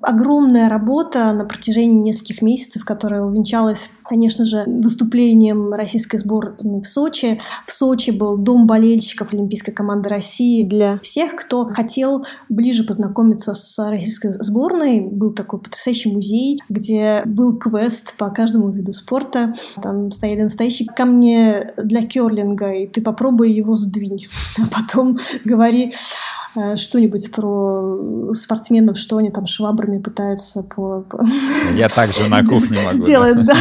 огромная 0.02 0.68
работа 0.68 1.32
на 1.32 1.44
протяжении 1.44 1.98
нескольких 1.98 2.42
месяцев, 2.42 2.84
которая 2.84 3.22
увенчалась, 3.22 3.90
конечно 4.04 4.44
же, 4.44 4.64
выступлением 4.66 5.72
российской 5.72 6.18
сборной 6.18 6.82
в 6.82 6.86
Сочи. 6.86 7.40
В 7.66 7.72
Сочи 7.72 8.10
был 8.10 8.36
дом 8.36 8.66
болельщиков 8.66 9.32
Олимпийской 9.32 9.72
команды 9.72 10.08
России 10.08 10.64
для 10.64 10.98
всех, 11.00 11.36
кто 11.36 11.66
хотел 11.66 12.24
ближе 12.48 12.84
познакомиться 12.84 13.54
с 13.54 13.78
российской 13.88 14.32
сборной. 14.42 15.00
Был 15.00 15.32
такой 15.32 15.60
потрясающий 15.60 16.12
музей, 16.12 16.60
где 16.68 17.22
был 17.26 17.58
квест 17.58 18.14
по 18.16 18.30
каждому 18.30 18.70
виду 18.70 18.92
спорта. 18.92 19.54
Там 19.82 20.10
стояли 20.10 20.42
настоящие 20.42 20.88
камни 20.88 21.66
для 21.76 22.02
керлинга, 22.02 22.72
и 22.72 22.86
ты 22.86 23.02
попробуй 23.02 23.52
его 23.52 23.76
сдвинь. 23.76 24.26
А 24.60 24.66
потом 24.68 25.16
говори 25.44 25.92
что-нибудь 26.76 27.30
про 27.32 28.34
спортсменов, 28.34 28.98
что 28.98 29.16
они 29.18 29.30
там 29.30 29.46
швабрами 29.46 29.98
пытаются 29.98 30.62
по... 30.62 31.04
Я 31.76 31.88
также 31.88 32.28
на 32.28 32.44
кухне 32.44 32.78
могу. 32.84 33.04
Сделать, 33.04 33.44
да. 33.44 33.54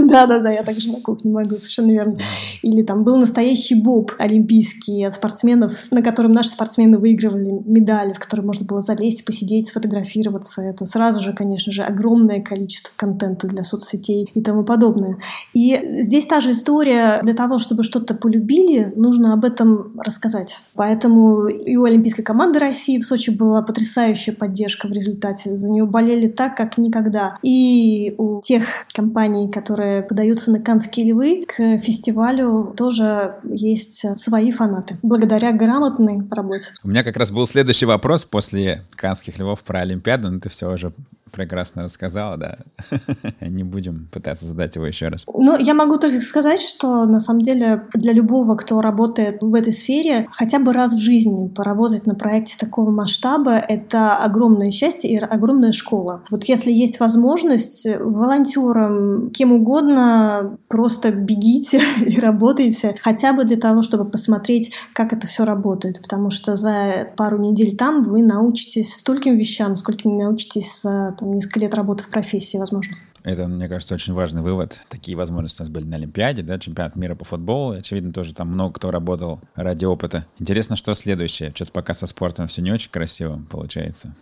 Да, 0.00 0.26
да, 0.26 0.38
да, 0.38 0.50
я 0.50 0.62
также 0.62 0.92
на 0.92 1.00
кухне 1.00 1.32
могу, 1.32 1.56
совершенно 1.56 1.90
верно. 1.90 2.18
Или 2.62 2.82
там 2.82 3.04
был 3.04 3.16
настоящий 3.16 3.74
боб 3.74 4.12
олимпийский 4.18 5.04
от 5.04 5.14
спортсменов, 5.14 5.72
на 5.90 6.02
котором 6.02 6.32
наши 6.32 6.50
спортсмены 6.50 6.98
выигрывали 6.98 7.60
медали, 7.66 8.12
в 8.12 8.18
которые 8.18 8.46
можно 8.46 8.66
было 8.66 8.80
залезть, 8.80 9.24
посидеть, 9.24 9.68
сфотографироваться. 9.68 10.62
Это 10.62 10.84
сразу 10.86 11.20
же, 11.20 11.32
конечно 11.32 11.72
же, 11.72 11.82
огромное 11.82 12.40
количество 12.40 12.92
контента 12.96 13.46
для 13.46 13.62
соцсетей 13.62 14.30
и 14.34 14.40
тому 14.40 14.64
подобное. 14.64 15.18
И 15.54 15.78
здесь 16.02 16.26
та 16.26 16.40
же 16.40 16.52
история. 16.52 17.20
Для 17.22 17.34
того, 17.34 17.58
чтобы 17.58 17.82
что-то 17.82 18.14
полюбили, 18.14 18.92
нужно 18.96 19.32
об 19.32 19.44
этом 19.44 19.92
рассказать. 19.98 20.60
Поэтому 20.74 21.46
и 21.46 21.76
у 21.76 21.84
Олимпийской 21.84 22.22
команды 22.28 22.58
России 22.58 22.98
в 22.98 23.06
Сочи 23.06 23.30
была 23.30 23.62
потрясающая 23.62 24.34
поддержка 24.34 24.86
в 24.86 24.92
результате. 24.92 25.56
За 25.56 25.66
нее 25.66 25.86
болели 25.86 26.28
так, 26.28 26.54
как 26.58 26.76
никогда. 26.76 27.38
И 27.42 28.14
у 28.18 28.42
тех 28.42 28.66
компаний, 28.92 29.50
которые 29.50 30.02
подаются 30.02 30.50
на 30.50 30.60
Канские 30.60 31.06
львы, 31.10 31.46
к 31.46 31.78
фестивалю 31.78 32.74
тоже 32.76 33.36
есть 33.44 34.04
свои 34.18 34.52
фанаты. 34.52 34.98
Благодаря 35.02 35.52
грамотной 35.52 36.20
работе. 36.30 36.66
У 36.84 36.88
меня 36.88 37.02
как 37.02 37.16
раз 37.16 37.30
был 37.30 37.46
следующий 37.46 37.86
вопрос 37.86 38.26
после 38.26 38.82
Канских 38.94 39.38
львов 39.38 39.62
про 39.62 39.78
Олимпиаду, 39.78 40.30
но 40.30 40.38
ты 40.38 40.50
все 40.50 40.70
уже 40.70 40.92
прекрасно 41.32 41.84
рассказала, 41.84 42.36
да. 42.36 42.58
Не 43.40 43.64
будем 43.64 44.08
пытаться 44.12 44.46
задать 44.46 44.76
его 44.76 44.86
еще 44.86 45.08
раз. 45.08 45.24
Ну, 45.32 45.58
я 45.58 45.74
могу 45.74 45.98
только 45.98 46.20
сказать, 46.20 46.60
что 46.60 47.04
на 47.04 47.20
самом 47.20 47.42
деле 47.42 47.84
для 47.94 48.12
любого, 48.12 48.56
кто 48.56 48.80
работает 48.80 49.42
в 49.42 49.54
этой 49.54 49.72
сфере, 49.72 50.28
хотя 50.32 50.58
бы 50.58 50.72
раз 50.72 50.94
в 50.94 50.98
жизни 50.98 51.48
поработать 51.48 52.06
на 52.06 52.14
проекте 52.14 52.56
такого 52.58 52.90
масштаба— 52.90 53.52
это 53.68 54.16
огромное 54.16 54.70
счастье 54.70 55.10
и 55.10 55.16
огромная 55.16 55.72
школа. 55.72 56.22
Вот 56.30 56.44
если 56.44 56.72
есть 56.72 57.00
возможность 57.00 57.86
волонтерам, 57.86 59.30
кем 59.30 59.52
угодно, 59.52 60.58
просто 60.68 61.10
бегите 61.10 61.80
и 62.06 62.18
работайте, 62.20 62.94
хотя 63.00 63.32
бы 63.32 63.44
для 63.44 63.56
того, 63.56 63.82
чтобы 63.82 64.04
посмотреть, 64.04 64.72
как 64.92 65.12
это 65.12 65.26
все 65.26 65.44
работает, 65.44 66.00
потому 66.02 66.30
что 66.30 66.56
за 66.56 67.08
пару 67.16 67.38
недель 67.38 67.76
там 67.76 68.04
вы 68.04 68.22
научитесь 68.22 68.94
стольким 68.94 69.36
вещам, 69.36 69.76
сколько 69.76 70.08
не 70.08 70.22
научитесь 70.22 70.82
за 70.82 71.14
там, 71.18 71.34
несколько 71.34 71.60
лет 71.60 71.74
работы 71.74 72.04
в 72.04 72.10
профессии, 72.10 72.56
возможно. 72.56 72.96
Это, 73.24 73.48
мне 73.48 73.68
кажется, 73.68 73.94
очень 73.94 74.14
важный 74.14 74.42
вывод. 74.42 74.80
Такие 74.88 75.16
возможности 75.16 75.60
у 75.60 75.64
нас 75.64 75.70
были 75.70 75.84
на 75.84 75.96
Олимпиаде, 75.96 76.42
да, 76.42 76.58
чемпионат 76.58 76.96
мира 76.96 77.14
по 77.14 77.24
футболу. 77.24 77.72
Очевидно, 77.72 78.12
тоже 78.12 78.34
там 78.34 78.48
много 78.48 78.74
кто 78.74 78.90
работал 78.90 79.40
ради 79.54 79.84
опыта. 79.84 80.26
Интересно, 80.38 80.76
что 80.76 80.94
следующее. 80.94 81.52
Что-то 81.54 81.72
пока 81.72 81.94
со 81.94 82.06
спортом 82.06 82.46
все 82.46 82.62
не 82.62 82.72
очень 82.72 82.90
красиво 82.90 83.42
получается. 83.50 84.14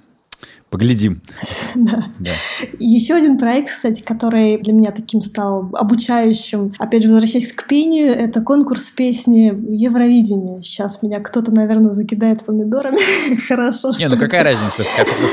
Поглядим. 0.70 1.22
Да. 1.76 2.06
да. 2.18 2.30
Еще 2.78 3.14
один 3.14 3.36
проект, 3.36 3.68
кстати, 3.68 4.00
который 4.00 4.56
для 4.56 4.72
меня 4.72 4.92
таким 4.92 5.20
стал 5.20 5.68
обучающим, 5.74 6.72
опять 6.78 7.02
же, 7.02 7.10
возвращаясь 7.10 7.52
к 7.52 7.66
пению, 7.66 8.14
это 8.14 8.40
конкурс 8.40 8.84
песни 8.84 9.54
Евровидения. 9.68 10.62
Сейчас 10.62 11.02
меня 11.02 11.20
кто-то, 11.20 11.50
наверное, 11.50 11.92
закидает 11.92 12.44
помидорами. 12.46 13.36
Хорошо, 13.48 13.92
Не, 13.98 14.08
ну 14.08 14.16
какая 14.16 14.42
разница? 14.42 14.84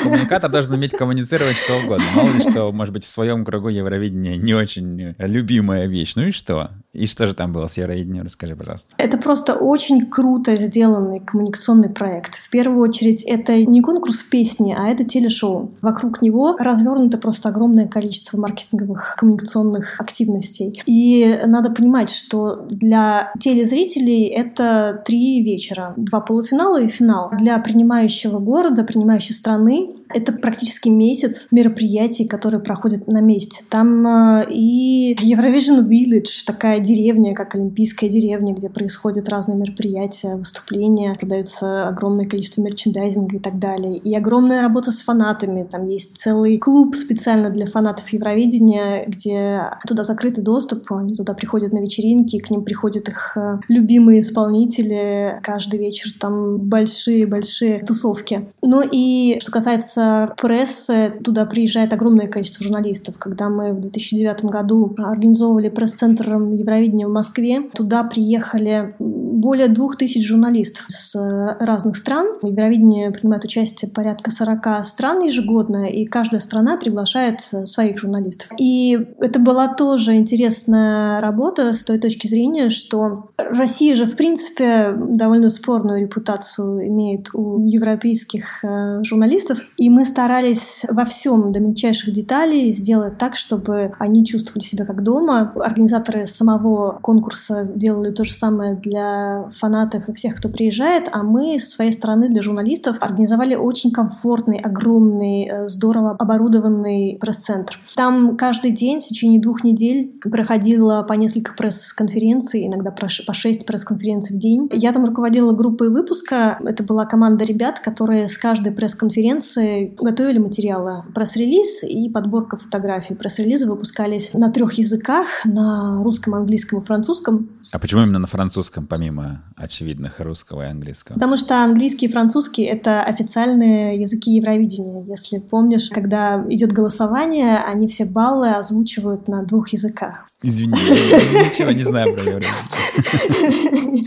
Коммуникатор 0.03 0.51
должен 0.51 0.73
уметь 0.73 0.91
коммуницировать 0.91 1.55
что 1.55 1.77
угодно. 1.77 2.05
Мало 2.13 2.27
ли 2.27 2.41
что, 2.41 2.71
может 2.73 2.93
быть, 2.93 3.05
в 3.05 3.09
своем 3.09 3.45
кругу 3.45 3.69
Евровидение 3.69 4.35
не 4.37 4.53
очень 4.53 5.15
любимая 5.17 5.87
вещь. 5.87 6.13
Ну 6.15 6.27
и 6.27 6.31
что? 6.31 6.71
И 6.93 7.07
что 7.07 7.25
же 7.25 7.33
там 7.33 7.51
было 7.51 7.67
с 7.67 7.77
Евровидением? 7.77 8.23
Расскажи, 8.23 8.55
пожалуйста. 8.55 8.93
Это 8.97 9.17
просто 9.17 9.55
очень 9.55 10.05
круто 10.05 10.55
сделанный 10.55 11.19
коммуникационный 11.19 11.89
проект. 11.89 12.35
В 12.35 12.49
первую 12.51 12.81
очередь, 12.81 13.23
это 13.23 13.65
не 13.65 13.81
конкурс 13.81 14.17
песни, 14.17 14.75
а 14.77 14.87
это 14.87 15.03
телешоу. 15.03 15.71
Вокруг 15.81 16.21
него 16.21 16.55
развернуто 16.57 17.17
просто 17.17 17.49
огромное 17.49 17.87
количество 17.87 18.37
маркетинговых 18.37 19.15
коммуникационных 19.17 19.99
активностей. 19.99 20.81
И 20.85 21.39
надо 21.47 21.71
понимать, 21.71 22.11
что 22.11 22.67
для 22.69 23.33
телезрителей 23.39 24.27
это 24.27 25.01
три 25.05 25.43
вечера. 25.43 25.93
Два 25.97 26.21
полуфинала 26.21 26.81
и 26.81 26.89
финал. 26.89 27.31
Для 27.39 27.57
принимающего 27.57 28.37
города, 28.37 28.83
принимающей 28.83 29.33
страны 29.33 29.95
это 30.13 30.31
практически 30.31 30.89
месяц 30.89 31.47
мероприятий, 31.51 32.25
которые 32.25 32.61
проходят 32.61 33.07
на 33.07 33.21
месте. 33.21 33.63
Там 33.69 34.05
э, 34.07 34.45
и 34.49 35.15
Eurovision 35.15 35.87
Village, 35.87 36.45
такая 36.45 36.79
деревня, 36.79 37.33
как 37.33 37.55
Олимпийская 37.55 38.09
деревня, 38.09 38.53
где 38.53 38.69
происходят 38.69 39.29
разные 39.29 39.57
мероприятия, 39.57 40.35
выступления, 40.35 41.15
продается 41.15 41.87
огромное 41.87 42.25
количество 42.25 42.61
мерчендайзинга 42.61 43.37
и 43.37 43.39
так 43.39 43.59
далее. 43.59 43.97
И 43.97 44.15
огромная 44.15 44.61
работа 44.61 44.91
с 44.91 45.01
фанатами. 45.01 45.67
Там 45.69 45.87
есть 45.87 46.17
целый 46.17 46.57
клуб 46.57 46.95
специально 46.95 47.49
для 47.49 47.65
фанатов 47.65 48.07
Евровидения, 48.09 49.05
где 49.07 49.69
туда 49.87 50.03
закрытый 50.03 50.43
доступ, 50.43 50.91
они 50.91 51.15
туда 51.15 51.33
приходят 51.33 51.73
на 51.73 51.79
вечеринки, 51.79 52.39
к 52.39 52.49
ним 52.49 52.63
приходят 52.63 53.09
их 53.09 53.35
э, 53.35 53.59
любимые 53.67 54.21
исполнители 54.21 55.39
каждый 55.41 55.79
вечер. 55.79 56.11
Там 56.19 56.57
большие-большие 56.57 57.83
тусовки. 57.85 58.49
Ну 58.61 58.81
и 58.81 59.39
что 59.39 59.51
касается 59.51 60.02
прессы, 60.41 61.13
туда 61.23 61.45
приезжает 61.45 61.93
огромное 61.93 62.27
количество 62.27 62.63
журналистов. 62.63 63.15
Когда 63.17 63.49
мы 63.49 63.73
в 63.73 63.81
2009 63.81 64.45
году 64.45 64.95
организовывали 64.97 65.69
пресс-центр 65.69 66.35
Евровидения 66.35 67.07
в 67.07 67.11
Москве, 67.11 67.63
туда 67.73 68.03
приехали 68.03 68.95
более 69.33 69.67
двух 69.67 69.97
тысяч 69.97 70.27
журналистов 70.27 70.85
с 70.89 71.15
разных 71.59 71.97
стран. 71.97 72.27
В 72.41 72.47
Евровидении 72.47 73.09
принимает 73.09 73.43
участие 73.43 73.89
порядка 73.89 74.31
40 74.31 74.85
стран 74.85 75.21
ежегодно, 75.21 75.89
и 75.89 76.05
каждая 76.05 76.41
страна 76.41 76.77
приглашает 76.77 77.41
своих 77.65 77.97
журналистов. 77.97 78.49
И 78.59 78.97
это 79.19 79.39
была 79.39 79.73
тоже 79.73 80.15
интересная 80.15 81.19
работа 81.19 81.73
с 81.73 81.81
той 81.83 81.99
точки 81.99 82.27
зрения, 82.27 82.69
что 82.69 83.29
Россия 83.37 83.95
же, 83.95 84.05
в 84.05 84.15
принципе, 84.15 84.93
довольно 84.95 85.49
спорную 85.49 86.01
репутацию 86.01 86.87
имеет 86.87 87.33
у 87.33 87.65
европейских 87.65 88.63
э, 88.63 89.03
журналистов, 89.03 89.59
и 89.77 89.89
мы 89.89 90.05
старались 90.05 90.85
во 90.89 91.05
всем 91.05 91.51
до 91.51 91.59
мельчайших 91.59 92.13
деталей 92.13 92.71
сделать 92.71 93.17
так, 93.17 93.35
чтобы 93.35 93.93
они 93.99 94.25
чувствовали 94.25 94.63
себя 94.63 94.85
как 94.85 95.01
дома. 95.03 95.53
Организаторы 95.55 96.27
самого 96.27 96.99
конкурса 97.01 97.63
делали 97.75 98.11
то 98.11 98.23
же 98.23 98.33
самое 98.33 98.75
для 98.75 99.22
фанатов 99.51 100.09
и 100.09 100.13
всех, 100.13 100.35
кто 100.35 100.49
приезжает, 100.49 101.09
а 101.11 101.23
мы 101.23 101.59
с 101.59 101.69
своей 101.69 101.91
стороны 101.91 102.29
для 102.29 102.41
журналистов 102.41 102.97
организовали 102.99 103.55
очень 103.55 103.91
комфортный, 103.91 104.59
огромный, 104.59 105.47
э, 105.47 105.67
здорово 105.67 106.11
оборудованный 106.11 107.17
пресс-центр. 107.19 107.79
Там 107.95 108.37
каждый 108.37 108.71
день 108.71 108.99
в 108.99 109.05
течение 109.05 109.41
двух 109.41 109.63
недель 109.63 110.13
проходило 110.21 111.03
по 111.03 111.13
несколько 111.13 111.53
пресс-конференций, 111.53 112.67
иногда 112.67 112.91
по 112.91 113.33
шесть 113.33 113.65
пресс-конференций 113.65 114.35
в 114.35 114.39
день. 114.39 114.69
Я 114.71 114.93
там 114.93 115.05
руководила 115.05 115.53
группой 115.53 115.89
выпуска. 115.89 116.59
Это 116.63 116.83
была 116.83 117.05
команда 117.05 117.45
ребят, 117.45 117.79
которые 117.79 118.29
с 118.29 118.37
каждой 118.37 118.71
пресс-конференции 118.71 119.95
готовили 119.99 120.39
материалы. 120.39 121.03
Пресс-релиз 121.13 121.83
и 121.83 122.09
подборка 122.09 122.57
фотографий. 122.57 123.15
Пресс-релизы 123.15 123.69
выпускались 123.69 124.31
на 124.33 124.51
трех 124.51 124.73
языках, 124.73 125.25
на 125.45 126.03
русском, 126.03 126.35
английском 126.35 126.79
и 126.79 126.85
французском. 126.85 127.49
А 127.73 127.79
почему 127.79 128.03
именно 128.03 128.19
на 128.19 128.27
французском, 128.27 128.85
помимо 128.85 129.41
очевидных 129.57 130.19
русского 130.19 130.61
и 130.61 130.69
английского? 130.69 131.15
Потому 131.15 131.37
что 131.37 131.63
английский 131.63 132.05
и 132.05 132.11
французский— 132.11 132.61
это 132.65 133.01
официальные 133.01 133.99
языки 133.99 134.31
Евровидения. 134.31 135.03
Если 135.05 135.39
помнишь, 135.39 135.89
когда 135.89 136.45
идет 136.49 136.71
голосование, 136.71 137.57
они 137.57 137.87
все 137.87 138.05
баллы 138.05 138.51
озвучивают 138.51 139.27
на 139.27 139.43
двух 139.43 139.69
языках. 139.69 140.27
Извини, 140.43 140.77
я 140.77 141.49
ничего 141.49 141.71
не 141.71 141.81
знаю 141.83 142.13
про 142.13 142.21
Евровидение. 142.21 144.03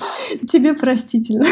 Тебе 0.48 0.74
простительно. 0.74 1.44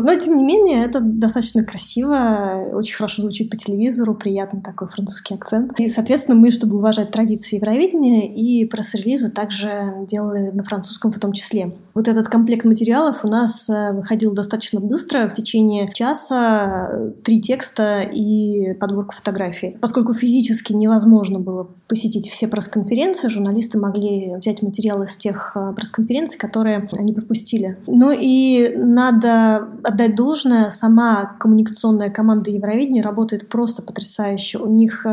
Но, 0.00 0.14
тем 0.16 0.36
не 0.36 0.44
менее, 0.44 0.84
это 0.84 1.00
достаточно 1.00 1.64
красиво, 1.64 2.70
очень 2.72 2.94
хорошо 2.94 3.22
звучит 3.22 3.50
по 3.50 3.56
телевизору, 3.56 4.14
приятный 4.14 4.62
такой 4.62 4.88
французский 4.88 5.34
акцент. 5.34 5.78
И, 5.78 5.88
соответственно, 5.88 6.38
мы, 6.38 6.50
чтобы 6.50 6.76
уважать 6.76 7.10
традиции 7.10 7.56
Евровидения, 7.56 8.32
и 8.32 8.64
пресс-релизы 8.64 9.30
также 9.30 9.94
делали 10.06 10.50
на 10.50 10.62
французском 10.62 11.12
в 11.12 11.18
том 11.18 11.32
числе. 11.32 11.74
Вот 11.94 12.08
этот 12.08 12.28
комплект 12.28 12.64
материалов 12.64 13.24
у 13.24 13.28
нас 13.28 13.68
э, 13.68 13.92
выходил 13.92 14.32
достаточно 14.32 14.80
быстро, 14.80 15.28
в 15.28 15.34
течение 15.34 15.88
часа 15.92 16.88
э, 16.90 17.12
три 17.22 17.40
текста 17.40 18.00
и 18.00 18.74
подборка 18.74 19.14
фотографий. 19.14 19.76
Поскольку 19.80 20.12
физически 20.14 20.72
невозможно 20.72 21.38
было 21.38 21.68
посетить 21.88 22.28
все 22.28 22.48
пресс-конференции, 22.48 23.28
журналисты 23.28 23.78
могли 23.78 24.34
взять 24.36 24.62
материалы 24.62 25.08
с 25.08 25.16
тех 25.16 25.52
э, 25.54 25.72
пресс-конференций, 25.76 26.38
которые 26.38 26.88
они 26.92 27.12
пропустили. 27.12 27.78
Ну 27.86 28.12
и 28.12 28.74
надо 28.76 29.68
отдать 29.84 30.14
должное, 30.14 30.70
сама 30.70 31.36
коммуникационная 31.38 32.10
команда 32.10 32.50
Евровидения 32.50 33.02
работает 33.02 33.48
просто 33.48 33.82
потрясающе. 33.82 34.58
У 34.58 34.66
них 34.66 35.06
э, 35.06 35.08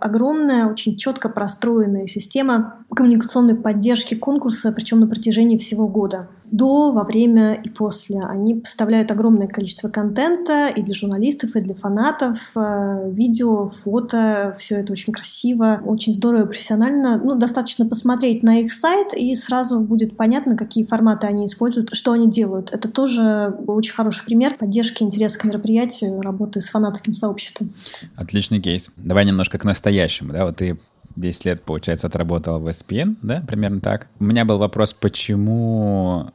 огромная, 0.00 0.66
очень 0.66 0.96
четко 0.96 1.28
простроенная 1.28 2.06
система 2.06 2.84
коммуникационной 2.94 3.54
поддержки 3.54 4.14
конкурса, 4.14 4.72
причем 4.72 5.00
на 5.00 5.06
протяжении 5.06 5.58
всего 5.58 5.88
года 5.88 6.28
до, 6.50 6.92
во 6.92 7.04
время 7.04 7.54
и 7.54 7.68
после. 7.68 8.20
Они 8.20 8.54
поставляют 8.54 9.10
огромное 9.10 9.48
количество 9.48 9.88
контента 9.88 10.68
и 10.68 10.82
для 10.82 10.94
журналистов, 10.94 11.56
и 11.56 11.60
для 11.60 11.74
фанатов. 11.74 12.38
Э, 12.54 13.10
видео, 13.10 13.68
фото, 13.68 14.54
все 14.58 14.76
это 14.76 14.92
очень 14.92 15.12
красиво, 15.12 15.80
очень 15.84 16.14
здорово 16.14 16.44
и 16.44 16.46
профессионально. 16.46 17.20
Ну, 17.22 17.34
достаточно 17.34 17.86
посмотреть 17.86 18.42
на 18.42 18.60
их 18.60 18.72
сайт, 18.72 19.14
и 19.14 19.34
сразу 19.34 19.80
будет 19.80 20.16
понятно, 20.16 20.56
какие 20.56 20.84
форматы 20.84 21.26
они 21.26 21.46
используют, 21.46 21.94
что 21.94 22.12
они 22.12 22.30
делают. 22.30 22.72
Это 22.72 22.88
тоже 22.88 23.56
очень 23.66 23.92
хороший 23.92 24.24
пример 24.24 24.56
поддержки 24.56 25.02
интереса 25.02 25.38
к 25.38 25.44
мероприятию, 25.44 26.20
работы 26.20 26.60
с 26.60 26.68
фанатским 26.68 27.14
сообществом. 27.14 27.72
Отличный 28.16 28.60
кейс. 28.60 28.90
Давай 28.96 29.24
немножко 29.24 29.58
к 29.58 29.64
настоящему. 29.64 30.32
Да? 30.32 30.46
Вот 30.46 30.56
ты 30.56 30.78
10 31.16 31.44
лет, 31.46 31.62
получается, 31.62 32.06
отработал 32.06 32.60
в 32.60 32.68
SPN, 32.68 33.16
да, 33.22 33.40
примерно 33.40 33.80
так. 33.80 34.08
У 34.20 34.24
меня 34.24 34.44
был 34.44 34.58
вопрос, 34.58 34.92
почему 34.92 36.30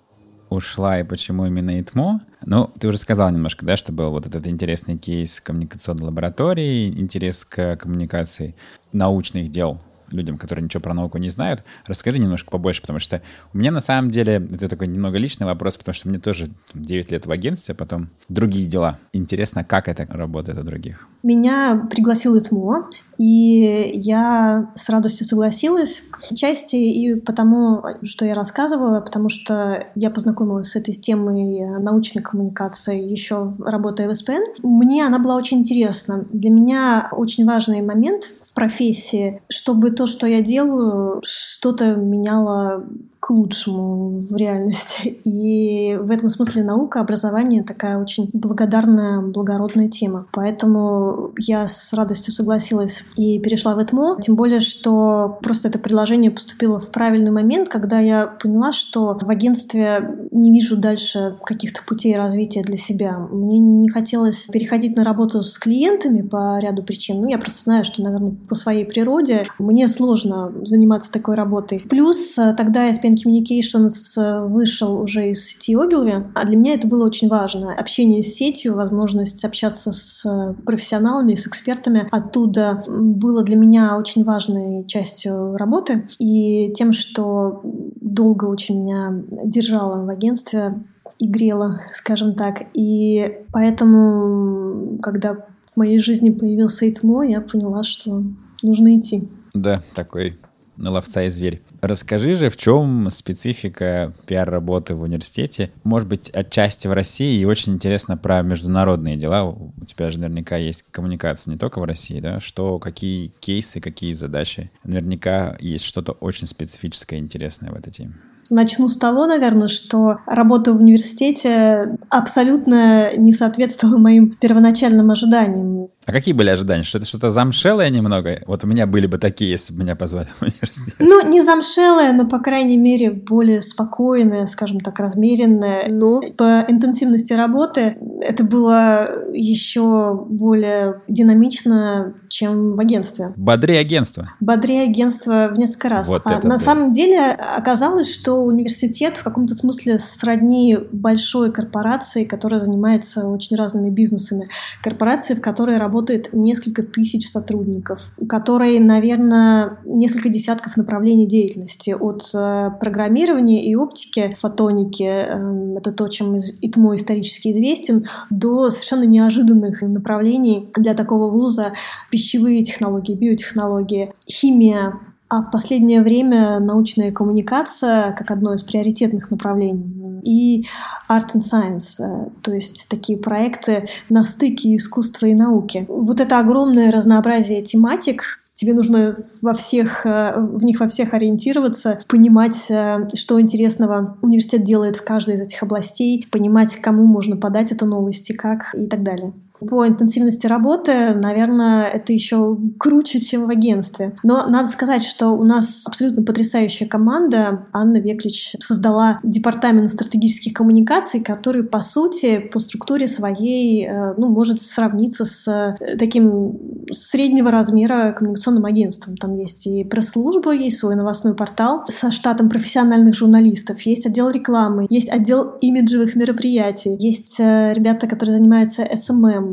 ушла 0.50 1.00
и 1.00 1.04
почему 1.04 1.46
именно 1.46 1.80
ИТМО. 1.80 2.22
Ну, 2.46 2.72
ты 2.80 2.88
уже 2.88 2.98
сказал 2.98 3.32
немножко, 3.32 3.65
да, 3.65 3.78
что 3.78 3.94
был 3.94 4.12
вот 4.12 4.26
этот 4.26 4.48
интересный 4.48 4.98
кейс 4.98 5.39
коммуникационной 5.39 6.06
лаборатории, 6.06 6.89
интерес 6.89 7.46
к 7.46 7.78
коммуникации 7.78 8.56
научных 8.91 9.50
дел 9.50 9.80
людям, 10.12 10.38
которые 10.38 10.63
ничего 10.63 10.82
про 10.82 10.93
науку 10.93 11.17
не 11.17 11.30
знают. 11.30 11.63
Расскажи 11.86 12.19
немножко 12.19 12.52
побольше, 12.52 12.82
потому 12.82 13.00
что 13.00 13.21
у 13.54 13.58
меня 13.58 13.71
на 13.71 13.82
самом 13.82 14.12
деле, 14.12 14.36
это 14.52 14.67
такой 14.67 14.88
немного 14.88 15.17
личный 15.17 15.45
вопрос, 15.45 15.78
потому 15.78 15.93
что 15.93 16.10
мне 16.10 16.19
тоже 16.19 16.50
9 16.74 17.12
лет 17.12 17.26
в 17.26 17.32
агентстве, 17.32 17.74
а 17.74 17.76
потом 17.76 18.10
другие 18.30 18.67
дела. 18.67 19.00
Интересно, 19.13 19.63
как 19.63 19.88
это 19.88 20.08
работает 20.10 20.58
у 20.60 20.63
других? 20.63 21.08
Меня 21.24 21.88
пригласил 21.91 22.36
ИТМО, 22.38 22.89
и 23.19 23.91
я 23.93 24.71
с 24.74 24.89
радостью 24.89 25.28
согласилась. 25.28 26.02
Части 26.34 26.76
и 26.76 27.13
потому, 27.13 27.84
что 28.04 28.26
я 28.26 28.34
рассказывала, 28.34 29.02
потому 29.02 29.30
что 29.30 29.86
я 29.93 30.10
познакомилась 30.10 30.69
с 30.69 30.76
этой 30.76 30.95
темой 30.95 31.80
научной 31.80 32.24
коммуникации 32.24 33.00
еще 33.00 33.54
работая 33.60 34.10
в 34.10 34.15
СПН. 34.15 34.41
Мне 34.63 35.06
она 35.06 35.19
была 35.19 35.36
очень 35.36 35.60
интересна. 35.60 36.26
Для 36.32 36.50
меня 36.50 37.10
очень 37.12 37.45
важный 37.45 37.82
момент 37.84 38.32
профессии, 38.53 39.41
чтобы 39.49 39.91
то, 39.91 40.07
что 40.07 40.27
я 40.27 40.41
делаю, 40.41 41.21
что-то 41.23 41.95
меняло 41.95 42.85
к 43.21 43.29
лучшему 43.29 44.19
в 44.19 44.36
реальности. 44.36 45.07
И 45.23 45.95
в 45.95 46.12
этом 46.12 46.29
смысле 46.29 46.63
наука, 46.63 46.99
образование 46.99 47.63
такая 47.63 47.97
очень 47.97 48.29
благодарная, 48.34 49.21
благородная 49.21 49.89
тема. 49.89 50.25
Поэтому 50.34 51.31
я 51.38 51.67
с 51.67 51.93
радостью 51.93 52.34
согласилась 52.34 53.03
и 53.15 53.39
перешла 53.39 53.75
в 53.75 53.84
ЭТМО. 53.84 54.17
Тем 54.21 54.36
более, 54.36 54.60
что 54.60 55.38
просто 55.41 55.67
это 55.67 55.77
предложение 55.77 56.31
поступило 56.31 56.79
в 56.79 56.89
правильный 56.91 57.31
момент, 57.31 57.69
когда 57.69 57.99
я 57.99 58.25
поняла, 58.25 58.71
что 58.71 59.17
в 59.21 59.29
агентстве 59.29 60.27
не 60.31 60.51
вижу 60.51 60.77
дальше 60.77 61.38
каких-то 61.45 61.81
путей 61.86 62.17
развития 62.17 62.63
для 62.63 62.77
себя. 62.77 63.19
Мне 63.19 63.60
не 63.60 63.89
хотелось 63.89 64.47
переходить 64.51 64.97
на 64.97 65.03
работу 65.03 65.43
с 65.43 65.60
клиентами 65.60 66.23
по 66.23 66.60
ряду 66.60 66.81
причин. 66.81 67.21
Ну, 67.21 67.29
я 67.29 67.38
просто 67.38 67.62
знаю, 67.62 67.86
что, 67.86 68.01
наверное, 68.01 68.36
по 68.49 68.55
своей 68.55 68.86
природе 68.86 69.45
мне 69.60 69.88
сложно 69.88 70.51
заниматься 70.63 71.12
такой 71.12 71.36
работой. 71.36 71.84
Плюс 71.88 72.36
э, 72.39 72.55
тогда 72.57 72.86
я 72.86 72.93
Open 73.12 73.15
Communications 73.15 74.47
вышел 74.47 75.02
уже 75.02 75.32
из 75.32 75.45
сети 75.45 75.76
Ogilvy, 75.76 76.32
а 76.34 76.45
для 76.45 76.58
меня 76.58 76.74
это 76.74 76.88
было 76.88 77.06
очень 77.06 77.28
важно. 77.28 77.74
Общение 77.74 78.24
с 78.24 78.34
сетью, 78.34 78.76
возможность 78.76 79.43
общаться 79.43 79.91
с 79.91 80.26
э, 80.26 80.54
профессионалами, 80.65 81.36
с 81.36 81.47
экспертами 81.47 82.08
оттуда 82.12 82.84
было 82.88 83.43
для 83.43 83.56
меня 83.56 83.97
очень 83.97 84.24
важной 84.24 84.86
частью 84.86 85.56
работы. 85.58 86.08
И 86.19 86.74
тем, 86.76 86.93
что 86.93 87.62
долго 87.63 88.45
очень 88.45 88.84
меня 88.84 89.24
держало 89.45 90.06
в 90.06 90.10
агентстве 90.10 90.84
и 91.19 91.28
грело, 91.28 91.82
скажем 91.93 92.36
так. 92.36 92.63
И 92.74 93.39
поэтому, 93.52 94.97
когда 95.02 95.45
в 95.71 95.78
моей 95.78 96.00
жизни 96.00 96.30
появился 96.30 96.89
Итмо, 96.89 97.24
я 97.24 97.41
поняла, 97.41 97.84
что 97.84 98.24
нужно 98.63 98.97
идти. 98.97 99.28
Да, 99.54 99.82
такой 99.93 100.38
на 100.82 100.91
ловца 100.91 101.24
и 101.24 101.30
зверь. 101.30 101.62
Расскажи 101.82 102.36
же, 102.36 102.50
в 102.50 102.58
чем 102.58 103.10
специфика 103.10 104.13
пиар-работы 104.26 104.96
в 104.96 105.02
университете? 105.02 105.72
Может 105.84 106.08
быть, 106.08 106.30
отчасти 106.30 106.88
в 106.88 106.94
России, 106.94 107.39
и 107.39 107.46
очень 107.46 107.74
интересно 107.74 108.17
про 108.17 108.41
международные 108.41 109.17
дела. 109.17 109.46
У 109.46 109.86
тебя 109.86 110.12
же 110.12 110.20
наверняка 110.20 110.58
есть 110.58 110.86
коммуникация 110.91 111.52
не 111.52 111.58
только 111.58 111.80
в 111.80 111.86
России, 111.86 112.20
да? 112.20 112.39
Что, 112.39 112.80
какие 112.80 113.32
кейсы, 113.39 113.80
какие 113.80 114.13
задачи? 114.13 114.72
Наверняка 114.84 115.56
есть 115.60 115.86
что-то 115.86 116.13
очень 116.13 116.48
специфическое 116.48 117.20
и 117.20 117.22
интересное 117.22 117.72
в 117.72 117.76
этой 117.76 117.91
теме. 117.91 118.15
Начну 118.50 118.89
с 118.89 118.98
того, 118.98 119.28
наверное, 119.28 119.70
что 119.70 120.17
работа 120.26 120.74
в 120.74 120.82
университете 120.82 121.98
абсолютно 122.10 123.15
не 123.15 123.32
соответствовала 123.32 123.98
моим 123.98 124.32
первоначальным 124.32 125.10
ожиданиям. 125.10 125.88
А 126.05 126.11
какие 126.11 126.33
были 126.33 126.49
ожидания? 126.49 126.83
Что 126.83 126.97
это 126.97 127.07
что-то 127.07 127.29
замшелое 127.29 127.89
немного? 127.89 128.39
Вот 128.47 128.63
у 128.63 128.67
меня 128.67 128.87
были 128.87 129.05
бы 129.05 129.19
такие, 129.19 129.51
если 129.51 129.73
бы 129.73 129.83
меня 129.83 129.95
позвали 129.95 130.27
в 130.39 130.41
университет. 130.41 130.95
Ну, 130.97 131.27
не 131.29 131.41
замшелое, 131.41 132.11
но, 132.13 132.27
по 132.27 132.39
крайней 132.39 132.77
мере, 132.77 133.11
более 133.11 133.61
спокойное, 133.61 134.47
скажем 134.47 134.79
так, 134.79 134.99
размеренное. 134.99 135.89
Но 135.89 136.21
по 136.35 136.65
интенсивности 136.67 137.33
работы 137.33 137.97
это 138.21 138.43
было 138.43 139.09
еще 139.31 140.25
более 140.27 141.01
динамично, 141.07 142.15
чем 142.29 142.75
в 142.75 142.79
агентстве. 142.79 143.33
Бодрее 143.35 143.81
агентство. 143.81 144.31
Бодрее 144.39 144.83
агентство 144.83 145.49
в 145.53 145.59
несколько 145.59 145.89
раз. 145.89 146.07
Вот 146.07 146.23
а 146.25 146.33
это 146.33 146.47
на 146.47 146.57
да. 146.57 146.63
самом 146.63 146.91
деле 146.91 147.31
оказалось, 147.31 148.11
что 148.11 148.41
университет 148.43 149.17
в 149.17 149.23
каком-то 149.23 149.53
смысле 149.53 149.99
сродни 149.99 150.77
большой 150.91 151.51
корпорации, 151.51 152.23
которая 152.23 152.59
занимается 152.59 153.27
очень 153.27 153.55
разными 153.55 153.89
бизнесами. 153.89 154.49
Корпорации, 154.83 155.35
в 155.35 155.41
которой 155.41 155.77
работает 155.91 156.30
несколько 156.32 156.84
тысяч 156.84 157.30
сотрудников, 157.30 158.13
у 158.17 158.25
которой, 158.25 158.80
наверное, 158.80 159.80
несколько 159.84 160.30
десятков 160.30 160.77
направлений 160.77 161.27
деятельности. 161.27 161.91
От 161.91 162.23
э, 162.34 162.69
программирования 162.80 163.65
и 163.69 163.75
оптики, 163.75 164.34
фотоники, 164.39 165.04
э, 165.04 165.77
это 165.77 165.91
то, 165.91 166.08
чем 166.08 166.38
ИТМО 166.38 166.95
исторически 166.95 167.51
известен, 167.51 168.06
до 168.30 168.69
совершенно 168.69 169.04
неожиданных 169.04 169.82
направлений 169.82 170.69
для 170.77 170.93
такого 170.93 171.30
вуза 171.30 171.73
пищевые 172.10 172.63
технологии, 172.63 173.13
биотехнологии, 173.13 174.13
химия, 174.25 174.93
а 175.32 175.41
в 175.41 175.50
последнее 175.50 176.02
время 176.02 176.60
научная 176.60 177.13
коммуникация 177.13 178.12
как 178.12 178.32
одно 178.32 178.54
из 178.54 178.63
приоритетных 178.63 179.32
направлений 179.32 180.20
и 180.26 180.65
Art 181.10 181.34
and 181.34 181.41
Science, 181.41 182.04
э, 182.04 182.30
то 182.41 182.54
есть 182.54 182.88
такие 182.89 183.17
проекты 183.17 183.88
на 184.10 184.26
стыке 184.26 184.76
искусства 184.76 185.28
и 185.28 185.34
науки. 185.34 185.86
Вот 185.88 186.20
это 186.20 186.38
огромное 186.38 186.91
разнообразие 186.91 187.62
тематик, 187.62 188.39
тебе 188.56 188.74
нужно 188.74 189.24
во 189.41 189.54
всех, 189.54 190.06
э, 190.06 190.34
в 190.38 190.65
них 190.65 190.82
во 190.82 190.89
всех 190.89 191.13
ориентироваться, 191.13 192.02
понимать, 192.10 192.70
э, 192.70 193.08
что 193.15 193.39
интересного 193.39 194.17
университет 194.22 194.65
делает 194.65 194.98
в 194.98 195.06
каждой 195.06 195.36
из 195.36 195.41
этих 195.41 195.63
областей, 195.63 196.28
понимать, 196.30 196.76
кому 196.76 197.08
можно 197.08 197.38
подать 197.38 197.72
эту 197.72 197.86
новость 197.86 198.30
и 198.32 198.34
как 198.34 198.76
и 198.76 198.88
так 198.88 199.02
далее. 199.02 199.32
По 199.69 199.88
интенсивности 199.88 200.47
работы, 200.47 201.13
наверное, 201.13 201.86
это 201.86 202.13
еще 202.13 202.58
круче, 202.80 203.19
чем 203.19 203.45
в 203.45 203.50
агентстве. 203.50 204.15
Но 204.24 204.47
надо 204.47 204.69
сказать, 204.69 205.04
что 205.04 205.30
у 205.30 205.43
нас 205.43 205.84
абсолютно 205.86 206.24
потрясающая 206.24 206.88
команда. 206.88 207.65
Анна 207.71 207.97
Веклич 207.97 208.56
создала 208.60 209.19
департамент 209.24 209.91
стратегических 209.91 210.54
коммуникаций, 210.54 211.21
который, 211.21 211.63
по 211.63 211.80
сути, 211.80 212.39
по 212.39 212.60
структуре 212.60 213.08
своей, 213.08 213.88
э, 213.88 214.13
ну, 214.17 214.30
может 214.30 214.62
сравниться 214.62 215.26
с 215.26 215.47
э, 215.47 215.76
таким 215.97 216.58
среднего 216.91 217.52
размера 217.52 218.13
коммуникационным 218.13 218.65
агентством. 218.65 219.15
Там 219.17 219.36
есть 219.36 219.67
и 219.67 219.84
пресс-служба, 219.84 220.52
есть 220.54 220.78
свой 220.78 220.95
новостной 220.95 221.36
портал 221.36 221.84
со 221.88 222.12
штатом 222.12 222.50
профессиональных 222.50 223.13
журналистов, 223.15 223.82
есть 223.82 224.06
отдел 224.06 224.30
рекламы, 224.30 224.88
есть 224.89 225.10
отдел 225.10 225.54
имиджевых 225.62 226.15
мероприятий, 226.15 226.95
есть 226.97 227.39
э, 227.39 227.74
ребята, 227.74 228.08
которые 228.08 228.36
занимаются 228.36 228.84
SMM, 228.84 229.50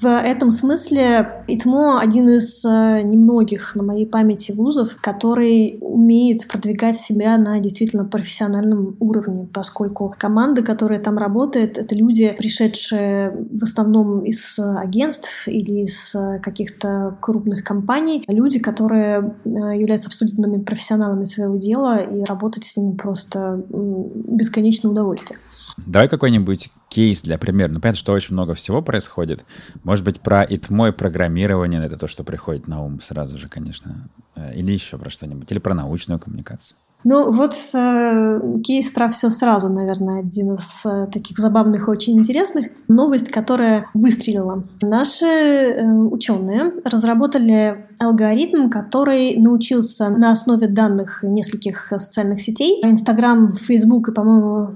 в 0.00 0.06
этом 0.06 0.50
смысле 0.50 1.44
ИТМО 1.46 2.00
один 2.00 2.28
из 2.28 2.64
э, 2.64 3.02
немногих 3.02 3.74
на 3.74 3.82
моей 3.82 4.06
памяти 4.06 4.52
вузов, 4.52 4.96
который 5.00 5.78
умеет 5.80 6.46
продвигать 6.48 6.98
себя 6.98 7.38
на 7.38 7.58
действительно 7.60 8.04
профессиональном 8.04 8.96
уровне, 9.00 9.48
поскольку 9.52 10.14
команда, 10.18 10.62
которая 10.62 11.00
там 11.00 11.18
работает, 11.18 11.78
это 11.78 11.94
люди, 11.94 12.34
пришедшие 12.38 13.46
в 13.50 13.62
основном 13.62 14.20
из 14.22 14.58
агентств 14.58 15.46
или 15.46 15.84
из 15.84 16.14
каких-то 16.42 17.16
крупных 17.20 17.64
компаний, 17.64 18.24
люди, 18.28 18.58
которые 18.58 19.34
э, 19.44 19.48
являются 19.48 20.08
абсолютными 20.08 20.62
профессионалами 20.62 21.24
своего 21.24 21.56
дела, 21.56 21.98
и 21.98 22.22
работать 22.24 22.64
с 22.64 22.76
ними 22.76 22.96
просто 22.96 23.64
бесконечное 23.70 24.90
удовольствие. 24.90 25.38
Давай 25.76 26.08
какой-нибудь 26.08 26.70
кейс 26.88 27.22
для 27.22 27.36
примера. 27.38 27.68
Ну, 27.70 27.80
понятно, 27.80 27.98
что 27.98 28.12
очень 28.12 28.32
много 28.32 28.54
всего 28.54 28.80
происходит. 28.80 29.44
Может 29.84 30.04
быть, 30.04 30.20
про 30.20 30.42
ИТМО 30.42 30.88
и 30.88 30.92
программирование, 30.92 31.84
это 31.84 31.96
то, 31.96 32.06
что 32.06 32.24
приходит 32.24 32.66
на 32.66 32.82
ум 32.82 33.00
сразу 33.00 33.36
же, 33.36 33.48
конечно. 33.48 34.08
Или 34.54 34.72
еще 34.72 34.96
про 34.96 35.10
что-нибудь. 35.10 35.50
Или 35.52 35.58
про 35.58 35.74
научную 35.74 36.18
коммуникацию. 36.18 36.78
Ну, 37.08 37.30
вот 37.30 37.54
э, 37.72 38.40
кейс 38.64 38.90
про 38.90 39.08
все 39.08 39.30
сразу, 39.30 39.68
наверное, 39.68 40.18
один 40.18 40.54
из 40.54 40.84
э, 40.84 41.06
таких 41.06 41.38
забавных 41.38 41.86
и 41.86 41.90
очень 41.92 42.18
интересных. 42.18 42.66
Новость, 42.88 43.30
которая 43.30 43.88
выстрелила. 43.94 44.64
Наши 44.82 45.24
э, 45.24 45.88
ученые 45.88 46.72
разработали 46.84 47.86
алгоритм, 48.00 48.70
который 48.70 49.36
научился 49.36 50.08
на 50.08 50.32
основе 50.32 50.66
данных 50.66 51.20
нескольких 51.22 51.86
социальных 51.90 52.40
сетей, 52.40 52.80
Инстаграм, 52.82 53.56
Фейсбук 53.56 54.08
и, 54.08 54.12
по-моему, 54.12 54.72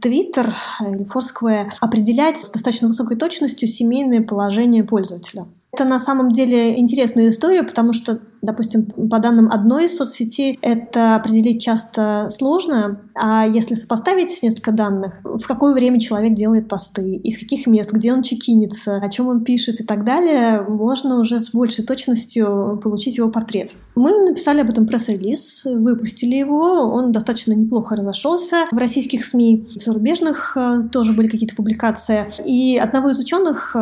Твиттер 0.00 0.56
или 0.80 1.06
Foursquare, 1.06 1.68
определять 1.80 2.38
с 2.38 2.50
достаточно 2.50 2.88
высокой 2.88 3.16
точностью 3.16 3.68
семейное 3.68 4.22
положение 4.22 4.82
пользователя. 4.82 5.46
Это 5.72 5.84
на 5.84 5.98
самом 6.00 6.32
деле 6.32 6.78
интересная 6.78 7.30
история, 7.30 7.62
потому 7.62 7.92
что, 7.92 8.18
допустим, 8.42 8.86
по 8.86 9.20
данным 9.20 9.50
одной 9.50 9.88
соцсети, 9.88 10.58
это 10.62 11.14
определить 11.14 11.62
часто 11.62 12.28
сложно, 12.30 13.00
а 13.14 13.46
если 13.46 13.74
сопоставить 13.74 14.42
несколько 14.42 14.72
данных, 14.72 15.14
в 15.22 15.46
какое 15.46 15.72
время 15.72 16.00
человек 16.00 16.34
делает 16.34 16.68
посты, 16.68 17.14
из 17.14 17.38
каких 17.38 17.68
мест, 17.68 17.92
где 17.92 18.12
он 18.12 18.22
чекинится, 18.22 18.96
о 18.96 19.08
чем 19.08 19.28
он 19.28 19.44
пишет 19.44 19.80
и 19.80 19.84
так 19.84 20.04
далее, 20.04 20.60
можно 20.62 21.20
уже 21.20 21.38
с 21.38 21.50
большей 21.50 21.84
точностью 21.84 22.80
получить 22.82 23.16
его 23.16 23.30
портрет. 23.30 23.70
Мы 23.94 24.10
написали 24.26 24.60
об 24.60 24.70
этом 24.70 24.86
пресс-релиз, 24.86 25.62
выпустили 25.64 26.34
его, 26.34 26.92
он 26.92 27.12
достаточно 27.12 27.52
неплохо 27.52 27.94
разошелся 27.94 28.64
в 28.72 28.76
российских 28.76 29.24
СМИ, 29.24 29.68
в 29.76 29.80
зарубежных 29.80 30.56
э, 30.56 30.88
тоже 30.90 31.12
были 31.12 31.28
какие-то 31.28 31.54
публикации. 31.54 32.26
И 32.44 32.76
одного 32.76 33.10
из 33.10 33.18
ученых, 33.20 33.76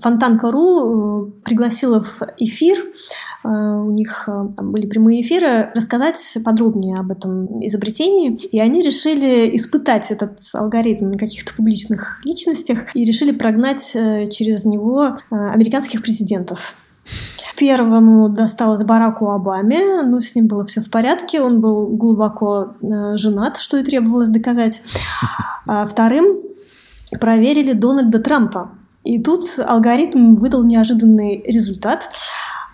Фонтанка.ру, 0.00 1.32
пригласила 1.44 2.02
в 2.02 2.22
эфир, 2.38 2.78
у 3.84 3.90
них 3.90 4.24
там 4.26 4.72
были 4.72 4.86
прямые 4.86 5.22
эфиры, 5.22 5.70
рассказать 5.74 6.38
подробнее 6.44 6.98
об 6.98 7.10
этом 7.10 7.64
изобретении. 7.66 8.34
И 8.34 8.60
они 8.60 8.82
решили 8.82 9.54
испытать 9.56 10.10
этот 10.10 10.38
алгоритм 10.54 11.10
на 11.10 11.18
каких-то 11.18 11.54
публичных 11.54 12.20
личностях 12.24 12.94
и 12.94 13.04
решили 13.04 13.32
прогнать 13.32 13.92
через 14.30 14.64
него 14.64 15.16
американских 15.30 16.02
президентов. 16.02 16.74
Первому 17.56 18.28
досталось 18.28 18.84
Бараку 18.84 19.30
Обаме, 19.30 20.02
ну, 20.02 20.20
с 20.20 20.34
ним 20.36 20.46
было 20.46 20.64
все 20.64 20.80
в 20.80 20.90
порядке, 20.90 21.40
он 21.40 21.60
был 21.60 21.88
глубоко 21.88 22.74
женат, 23.16 23.56
что 23.56 23.78
и 23.78 23.82
требовалось 23.82 24.28
доказать. 24.28 24.82
А 25.66 25.84
вторым 25.86 26.38
проверили 27.20 27.72
Дональда 27.72 28.20
Трампа. 28.20 28.70
И 29.02 29.20
тут 29.20 29.46
алгоритм 29.58 30.36
выдал 30.36 30.62
неожиданный 30.64 31.42
результат, 31.46 32.10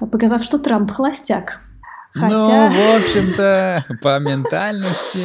показав, 0.07 0.43
что 0.43 0.59
Трамп 0.59 0.90
холостяк. 0.90 1.61
Хотя... 2.14 2.29
Ну, 2.29 2.47
в 2.49 2.97
общем-то, 3.03 3.85
по 4.01 4.21
ментальности 4.21 5.19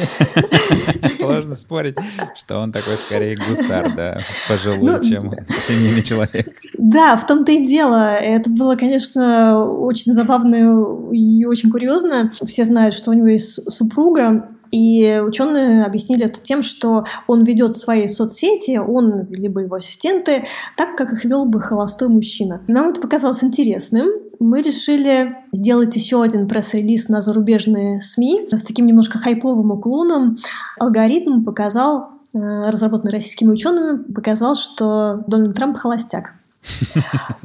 сложно 1.16 1.54
спорить, 1.54 1.94
что 2.34 2.58
он 2.58 2.72
такой 2.72 2.94
скорее 2.94 3.36
гусар, 3.36 3.94
да, 3.94 4.18
пожилой, 4.48 4.98
ну, 4.98 5.08
чем 5.08 5.30
семейный 5.60 6.02
человек. 6.02 6.48
Да, 6.76 7.16
в 7.16 7.24
том-то 7.28 7.52
и 7.52 7.64
дело. 7.64 8.14
Это 8.14 8.50
было, 8.50 8.74
конечно, 8.74 9.64
очень 9.64 10.14
забавно 10.14 11.12
и 11.12 11.44
очень 11.44 11.70
курьезно. 11.70 12.32
Все 12.44 12.64
знают, 12.64 12.94
что 12.94 13.12
у 13.12 13.14
него 13.14 13.28
есть 13.28 13.72
супруга, 13.72 14.48
и 14.72 15.20
ученые 15.24 15.84
объяснили 15.84 16.26
это 16.26 16.40
тем, 16.40 16.62
что 16.62 17.04
он 17.28 17.44
ведет 17.44 17.76
свои 17.76 18.08
соцсети, 18.08 18.78
он 18.78 19.26
либо 19.30 19.60
его 19.60 19.76
ассистенты, 19.76 20.44
так, 20.76 20.96
как 20.96 21.12
их 21.12 21.24
вел 21.24 21.44
бы 21.44 21.60
холостой 21.60 22.08
мужчина. 22.08 22.62
Нам 22.66 22.88
это 22.88 23.00
показалось 23.00 23.44
интересным. 23.44 24.08
Мы 24.40 24.62
решили 24.62 25.36
сделать 25.52 25.94
еще 25.94 26.22
один 26.22 26.48
пресс-релиз 26.48 27.10
на 27.10 27.20
зарубежные 27.20 28.00
СМИ 28.00 28.48
с 28.50 28.62
таким 28.62 28.86
немножко 28.86 29.18
хайповым 29.18 29.70
уклоном. 29.70 30.38
Алгоритм 30.78 31.44
показал, 31.44 32.08
разработанный 32.32 33.12
российскими 33.12 33.50
учеными, 33.50 34.02
показал, 34.12 34.54
что 34.54 35.22
Дональд 35.26 35.54
Трамп 35.54 35.76
холостяк. 35.76 36.39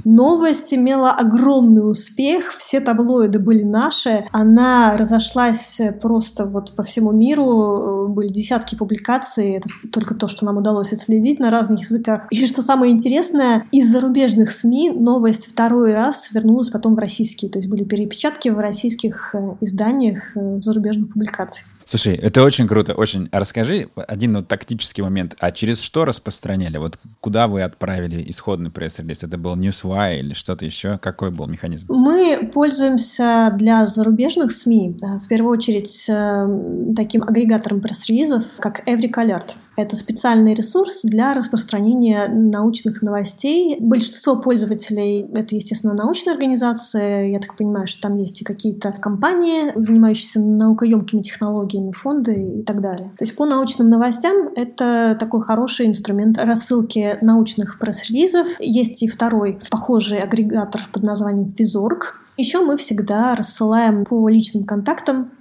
Новость 0.04 0.74
имела 0.74 1.12
огромный 1.12 1.90
успех, 1.90 2.56
все 2.58 2.80
таблоиды 2.80 3.40
были 3.40 3.64
наши, 3.64 4.26
она 4.32 4.98
разошлась 4.98 5.80
просто 6.02 6.46
вот 6.46 6.76
по 6.76 6.84
всему 6.84 7.12
миру, 7.12 8.08
были 8.10 8.28
десятки 8.28 8.76
публикаций, 8.76 9.54
это 9.54 9.70
только 9.92 10.16
то, 10.16 10.28
что 10.28 10.46
нам 10.46 10.58
удалось 10.58 10.94
отследить 10.94 11.40
на 11.40 11.50
разных 11.50 11.82
языках. 11.82 12.28
И 12.30 12.46
что 12.46 12.62
самое 12.62 12.92
интересное, 12.92 13.68
из 13.72 13.92
зарубежных 13.92 14.52
СМИ 14.52 14.92
новость 14.92 15.48
второй 15.48 15.94
раз 15.94 16.32
вернулась 16.32 16.70
потом 16.70 16.96
в 16.96 17.00
российские, 17.00 17.50
то 17.50 17.58
есть 17.58 17.70
были 17.70 17.84
перепечатки 17.84 18.50
в 18.50 18.60
российских 18.60 19.34
изданиях 19.62 20.36
зарубежных 20.60 21.14
публикаций. 21.14 21.66
Слушай, 21.86 22.16
это 22.16 22.44
очень 22.44 22.68
круто, 22.68 22.94
очень. 22.94 23.30
Расскажи 23.32 23.88
один 23.96 24.36
вот 24.36 24.48
тактический 24.48 25.04
момент. 25.04 25.36
А 25.40 25.52
через 25.52 25.80
что 25.82 26.04
распространяли? 26.04 26.78
Вот 26.78 26.98
куда 27.20 27.48
вы 27.48 27.62
отправили 27.62 28.24
исходный 28.30 28.72
пресс 28.72 28.98
релиз? 28.98 29.24
Это 29.24 29.38
был 29.38 29.56
Newswire 29.56 30.20
или 30.20 30.34
что-то 30.34 30.66
еще? 30.66 30.98
Какой 30.98 31.30
был 31.30 31.46
механизм? 31.48 31.88
Мы 31.90 32.50
пользуемся 32.52 33.54
для 33.56 33.86
зарубежных 33.86 34.52
СМИ, 34.52 34.98
в 35.00 35.28
первую 35.28 35.52
очередь, 35.52 36.06
э, 36.10 36.94
таким 36.96 37.24
агрегатором 37.24 37.82
пресс-релизов, 37.82 38.46
как 38.60 38.88
Every 38.88 39.12
Alert. 39.12 39.56
Это 39.76 39.96
специальный 39.96 40.54
ресурс 40.54 41.02
для 41.04 41.34
распространения 41.34 42.28
научных 42.28 43.02
новостей. 43.02 43.78
Большинство 43.80 44.38
пользователей— 44.38 45.28
это, 45.34 45.56
естественно, 45.56 45.94
научные 45.94 46.34
организации. 46.34 47.32
Я 47.32 47.40
так 47.40 47.56
понимаю, 47.58 47.88
что 47.88 48.04
там 48.04 48.18
есть 48.18 48.42
и 48.42 48.46
какие-то 48.46 48.92
компании, 48.94 49.74
занимающиеся 49.76 50.40
наукоемкими 50.40 51.22
технологиями, 51.22 51.92
фонды 51.92 52.60
и 52.60 52.64
так 52.64 52.82
далее. 52.82 53.12
То 53.18 53.26
есть 53.26 53.36
по 53.36 53.46
научным 53.46 53.90
новостям 53.90 54.50
это 54.56 55.18
такой 55.20 55.44
хороший 55.44 55.88
инструмент 55.88 56.38
рассылки 56.38 57.18
научных 57.22 57.80
пресс-релизов. 57.80 58.48
Есть 58.60 59.04
и 59.04 59.08
второй 59.08 59.60
похожий 59.70 60.20
агрегатор 60.20 60.82
под 60.92 61.04
названием 61.04 61.52
Физорг. 61.52 62.22
Еще 62.38 62.60
мы 62.60 62.76
всегда 62.76 63.34
рассылаем 63.36 64.04
по 64.04 64.28
личным 64.28 64.66
контактам 64.66 65.32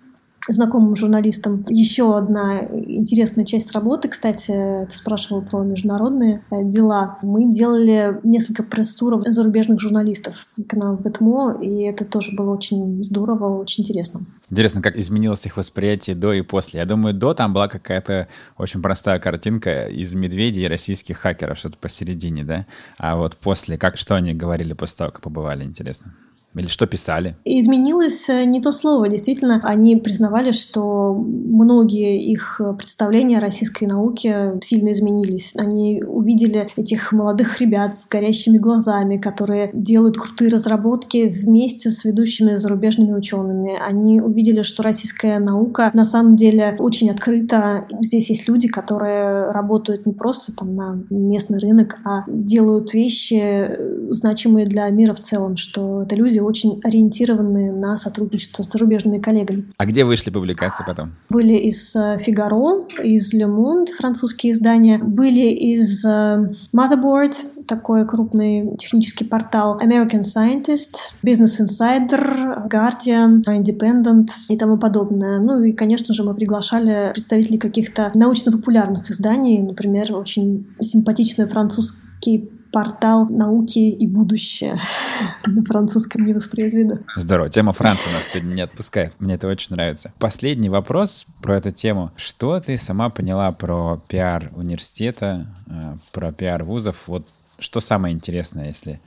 знакомым 0.49 0.97
журналистам. 0.97 1.65
Еще 1.69 2.17
одна 2.17 2.61
интересная 2.65 3.45
часть 3.45 3.73
работы, 3.73 4.09
кстати, 4.09 4.87
ты 4.89 4.97
спрашивал 4.97 5.43
про 5.43 5.63
международные 5.63 6.45
э, 6.51 6.63
дела. 6.65 7.19
Мы 7.23 7.51
делали 7.51 8.21
несколько 8.23 8.63
пресс-туров 8.63 9.23
зарубежных 9.27 9.81
журналистов 9.81 10.47
к 10.57 10.73
нам 10.75 10.97
в 10.97 11.07
ЭТМО, 11.07 11.59
и 11.63 11.83
это 11.83 12.05
тоже 12.05 12.37
было 12.37 12.51
очень 12.53 13.03
здорово, 13.05 13.59
очень 13.61 13.83
интересно. 13.83 14.21
Интересно, 14.51 14.83
как 14.83 14.99
изменилось 14.99 15.47
их 15.47 15.57
восприятие 15.57 16.15
до 16.17 16.33
и 16.33 16.43
после. 16.43 16.81
Я 16.81 16.87
думаю, 16.87 17.15
до 17.15 17.35
там 17.35 17.53
была 17.53 17.69
какая-то 17.69 18.29
очень 18.59 18.83
простая 18.83 19.19
картинка 19.19 19.87
из 19.87 20.13
медведей 20.13 20.65
и 20.65 20.69
российских 20.69 21.19
хакеров, 21.19 21.59
что-то 21.59 21.79
посередине, 21.79 22.45
да? 22.45 22.67
А 22.99 23.17
вот 23.17 23.37
после, 23.37 23.79
как 23.79 23.97
что 23.97 24.15
они 24.15 24.35
говорили 24.35 24.75
после 24.75 24.99
того, 24.99 25.11
как 25.13 25.21
побывали, 25.23 25.65
интересно? 25.65 26.15
Или 26.55 26.67
что 26.67 26.87
писали? 26.87 27.37
Изменилось 27.45 28.29
э, 28.29 28.45
не 28.45 28.61
то 28.61 28.71
слово. 28.71 29.09
Действительно, 29.09 29.61
они 29.65 29.97
признавали, 29.97 30.53
что 30.53 31.15
многие 31.15 32.31
их 32.31 32.61
представления 32.79 33.39
о 33.39 33.41
российской 33.41 33.85
науке 33.85 34.59
сильно 34.63 34.93
изменились. 34.93 35.53
Они 35.57 36.03
увидели 36.03 36.69
этих 36.77 37.13
молодых 37.13 37.61
ребят 37.61 37.97
с 37.97 38.07
горящими 38.07 38.59
глазами, 38.59 39.17
которые 39.17 39.71
делают 39.73 40.17
крутые 40.17 40.51
разработки 40.51 41.27
вместе 41.27 41.91
с 41.91 42.05
ведущими 42.05 42.55
зарубежными 42.55 43.13
учеными. 43.13 43.77
Они 43.81 44.21
увидели, 44.21 44.63
что 44.63 44.83
российская 44.83 45.39
наука 45.39 45.91
на 45.93 46.05
самом 46.05 46.37
деле 46.37 46.77
очень 46.79 47.11
открыта. 47.11 47.87
Здесь 48.01 48.31
есть 48.31 48.49
люди, 48.49 48.69
которые 48.69 49.51
работают 49.51 50.07
не 50.07 50.13
просто 50.13 50.53
там 50.53 50.75
на 50.75 51.05
местный 51.11 51.59
рынок, 51.59 51.97
а 52.05 52.25
делают 52.29 52.95
вещи 52.95 53.41
э, 53.41 54.09
значимые 54.11 54.67
для 54.67 54.89
мира 54.91 55.15
в 55.15 55.21
целом, 55.21 55.57
что 55.57 56.03
это 56.03 56.15
люди 56.15 56.39
очень 56.45 56.81
ориентированные 56.83 57.73
на 57.73 57.97
сотрудничество 57.97 58.63
с 58.63 58.71
зарубежными 58.71 59.19
коллегами. 59.19 59.65
А 59.77 59.87
где 59.87 60.05
вышли 60.05 60.31
публикации 60.31 60.85
потом? 60.87 61.13
Были 61.31 61.55
из 61.55 61.95
э, 61.97 62.19
Фигаро, 62.21 62.87
из 63.03 63.35
Le 63.35 63.47
Monde, 63.47 63.89
французские 63.97 64.53
издания, 64.53 64.99
были 64.99 65.51
из 65.51 66.05
э, 66.05 66.49
Motherboard, 66.75 67.35
такой 67.67 68.07
крупный 68.07 68.77
технический 68.77 69.25
портал, 69.25 69.79
American 69.81 70.23
Scientist, 70.23 70.97
Business 71.23 71.61
Insider, 71.61 72.69
Guardian, 72.69 73.43
Independent 73.47 74.29
и 74.49 74.57
тому 74.57 74.79
подобное. 74.79 75.41
Ну 75.41 75.63
и, 75.63 75.73
конечно 75.73 76.15
же, 76.15 76.25
мы 76.25 76.35
приглашали 76.35 77.13
представителей 77.13 77.59
каких-то 77.59 78.13
научно-популярных 78.15 79.11
изданий, 79.11 79.63
например, 79.63 80.15
очень 80.15 80.67
симпатичный 80.81 81.47
французский 81.47 82.51
портал 82.75 83.27
науки 83.29 83.79
и 83.79 84.07
будущее. 84.09 84.81
На 85.47 85.63
французском 85.63 86.25
не 86.25 86.33
воспроизведу. 86.35 86.99
Здорово. 87.15 87.49
Тема 87.49 87.73
Франции 87.73 88.11
нас 88.13 88.25
сегодня 88.33 88.55
не 88.55 88.63
отпускает. 88.63 89.15
Мне 89.21 89.35
это 89.35 89.47
очень 89.47 89.77
нравится. 89.77 90.13
Последний 90.19 90.69
вопрос 90.69 91.27
про 91.41 91.57
эту 91.57 91.71
тему. 91.71 92.11
Что 92.17 92.59
ты 92.59 92.77
сама 92.77 93.11
поняла 93.11 93.53
про 93.53 94.03
пиар 94.09 94.51
университета, 94.57 95.47
э, 95.69 95.97
про 96.13 96.33
пиар 96.33 96.65
вузов? 96.65 97.05
Вот 97.07 97.29
что 97.61 97.79
самое 97.79 98.13
интересное, 98.13 98.67
если 98.67 99.01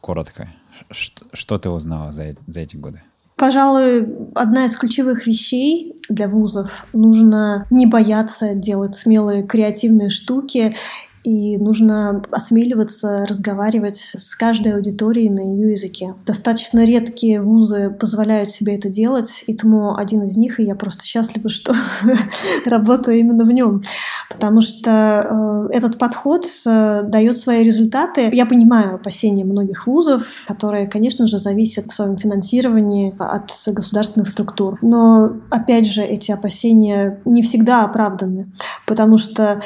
коротко? 0.00 0.48
Что, 0.92 1.24
что 1.32 1.58
ты 1.58 1.70
узнала 1.70 2.12
за, 2.12 2.36
за 2.46 2.60
эти 2.60 2.76
годы? 2.76 3.02
Пожалуй, 3.34 4.06
одна 4.36 4.66
из 4.66 4.76
ключевых 4.76 5.26
вещей 5.26 5.96
для 6.08 6.28
вузов 6.28 6.86
нужно 6.92 7.66
не 7.70 7.86
бояться 7.86 8.54
делать 8.54 8.94
смелые 8.94 9.42
креативные 9.42 10.10
штуки 10.10 10.76
и 11.24 11.56
нужно 11.56 12.22
осмеливаться 12.30 13.24
разговаривать 13.26 13.96
с 14.16 14.34
каждой 14.34 14.74
аудиторией 14.74 15.30
на 15.30 15.40
ее 15.40 15.72
языке. 15.72 16.14
Достаточно 16.26 16.84
редкие 16.84 17.40
вузы 17.40 17.90
позволяют 17.90 18.50
себе 18.50 18.74
это 18.76 18.90
делать, 18.90 19.42
и 19.46 19.54
тому 19.54 19.96
один 19.96 20.22
из 20.22 20.36
них, 20.36 20.60
и 20.60 20.64
я 20.64 20.74
просто 20.74 21.04
счастлива, 21.04 21.48
что 21.48 21.74
работаю 22.66 23.18
именно 23.18 23.44
в 23.44 23.50
нем, 23.50 23.80
потому 24.28 24.60
что 24.60 25.68
э, 25.70 25.76
этот 25.76 25.98
подход 25.98 26.46
э, 26.66 27.02
дает 27.04 27.38
свои 27.38 27.64
результаты. 27.64 28.28
Я 28.32 28.44
понимаю 28.44 28.96
опасения 28.96 29.44
многих 29.44 29.86
вузов, 29.86 30.26
которые, 30.46 30.86
конечно 30.86 31.26
же, 31.26 31.38
зависят 31.38 31.86
в 31.86 31.94
своем 31.94 32.18
финансировании 32.18 33.14
от 33.18 33.50
государственных 33.66 34.28
структур, 34.28 34.78
но 34.82 35.36
опять 35.50 35.86
же 35.86 36.02
эти 36.02 36.32
опасения 36.32 37.20
не 37.24 37.42
всегда 37.42 37.84
оправданы, 37.84 38.46
потому 38.86 39.16
что 39.16 39.62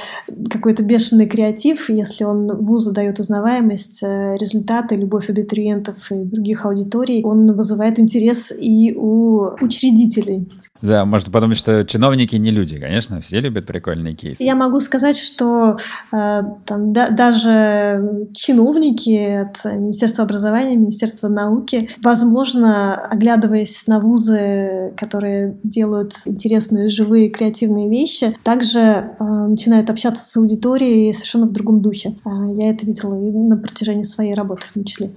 какой-то 0.51 0.85
бешеный 0.85 1.27
креатив 1.27 1.48
креатив, 1.49 1.91
если 1.91 2.25
он 2.25 2.47
вузу 2.47 2.93
дает 2.93 3.21
узнаваемость, 3.21 4.03
э, 4.03 4.37
результаты, 4.37 4.97
любовь 4.97 5.31
абитуриентов 5.31 6.11
и 6.11 6.25
других 6.25 6.67
аудиторий, 6.67 7.25
он 7.25 7.53
вызывает 7.53 7.99
интерес 7.99 8.53
и 8.53 8.95
у 8.95 9.51
учредителей. 9.61 10.49
Да, 10.83 11.05
можно 11.05 11.33
подумать, 11.33 11.57
что 11.57 11.85
чиновники 11.85 12.37
не 12.37 12.51
люди, 12.51 12.79
конечно, 12.79 13.21
все 13.21 13.41
любят 13.41 13.67
прикольные 13.67 14.15
кейсы. 14.15 14.43
Я 14.43 14.55
могу 14.55 14.81
сказать, 14.81 15.17
что 15.17 15.77
э, 16.13 16.43
там, 16.65 16.93
да, 16.93 17.11
даже 17.11 18.29
чиновники 18.35 19.43
от 19.43 19.65
Министерства 19.65 20.25
образования, 20.25 20.77
Министерства 20.77 21.29
науки, 21.29 21.89
возможно, 22.03 22.95
оглядываясь 22.95 23.87
на 23.87 24.01
вузы, 24.01 24.93
которые 24.97 25.59
делают 25.63 26.13
интересные, 26.25 26.89
живые, 26.89 27.31
креативные 27.31 27.91
вещи, 27.91 28.35
также 28.43 28.81
э, 28.81 29.25
начинают 29.25 29.91
общаться 29.91 30.25
с 30.25 30.37
аудиторией 30.37 31.13
совершенно 31.13 31.47
в 31.47 31.53
другом 31.53 31.81
духе. 31.81 32.17
А, 32.25 32.47
я 32.47 32.71
это 32.71 32.87
видела 32.87 33.15
и 33.15 33.31
на 33.31 33.57
протяжении 33.57 34.05
своей 34.05 34.35
работы 34.35 34.67
в 34.67 34.73
том 34.73 34.85
числе. 34.85 35.11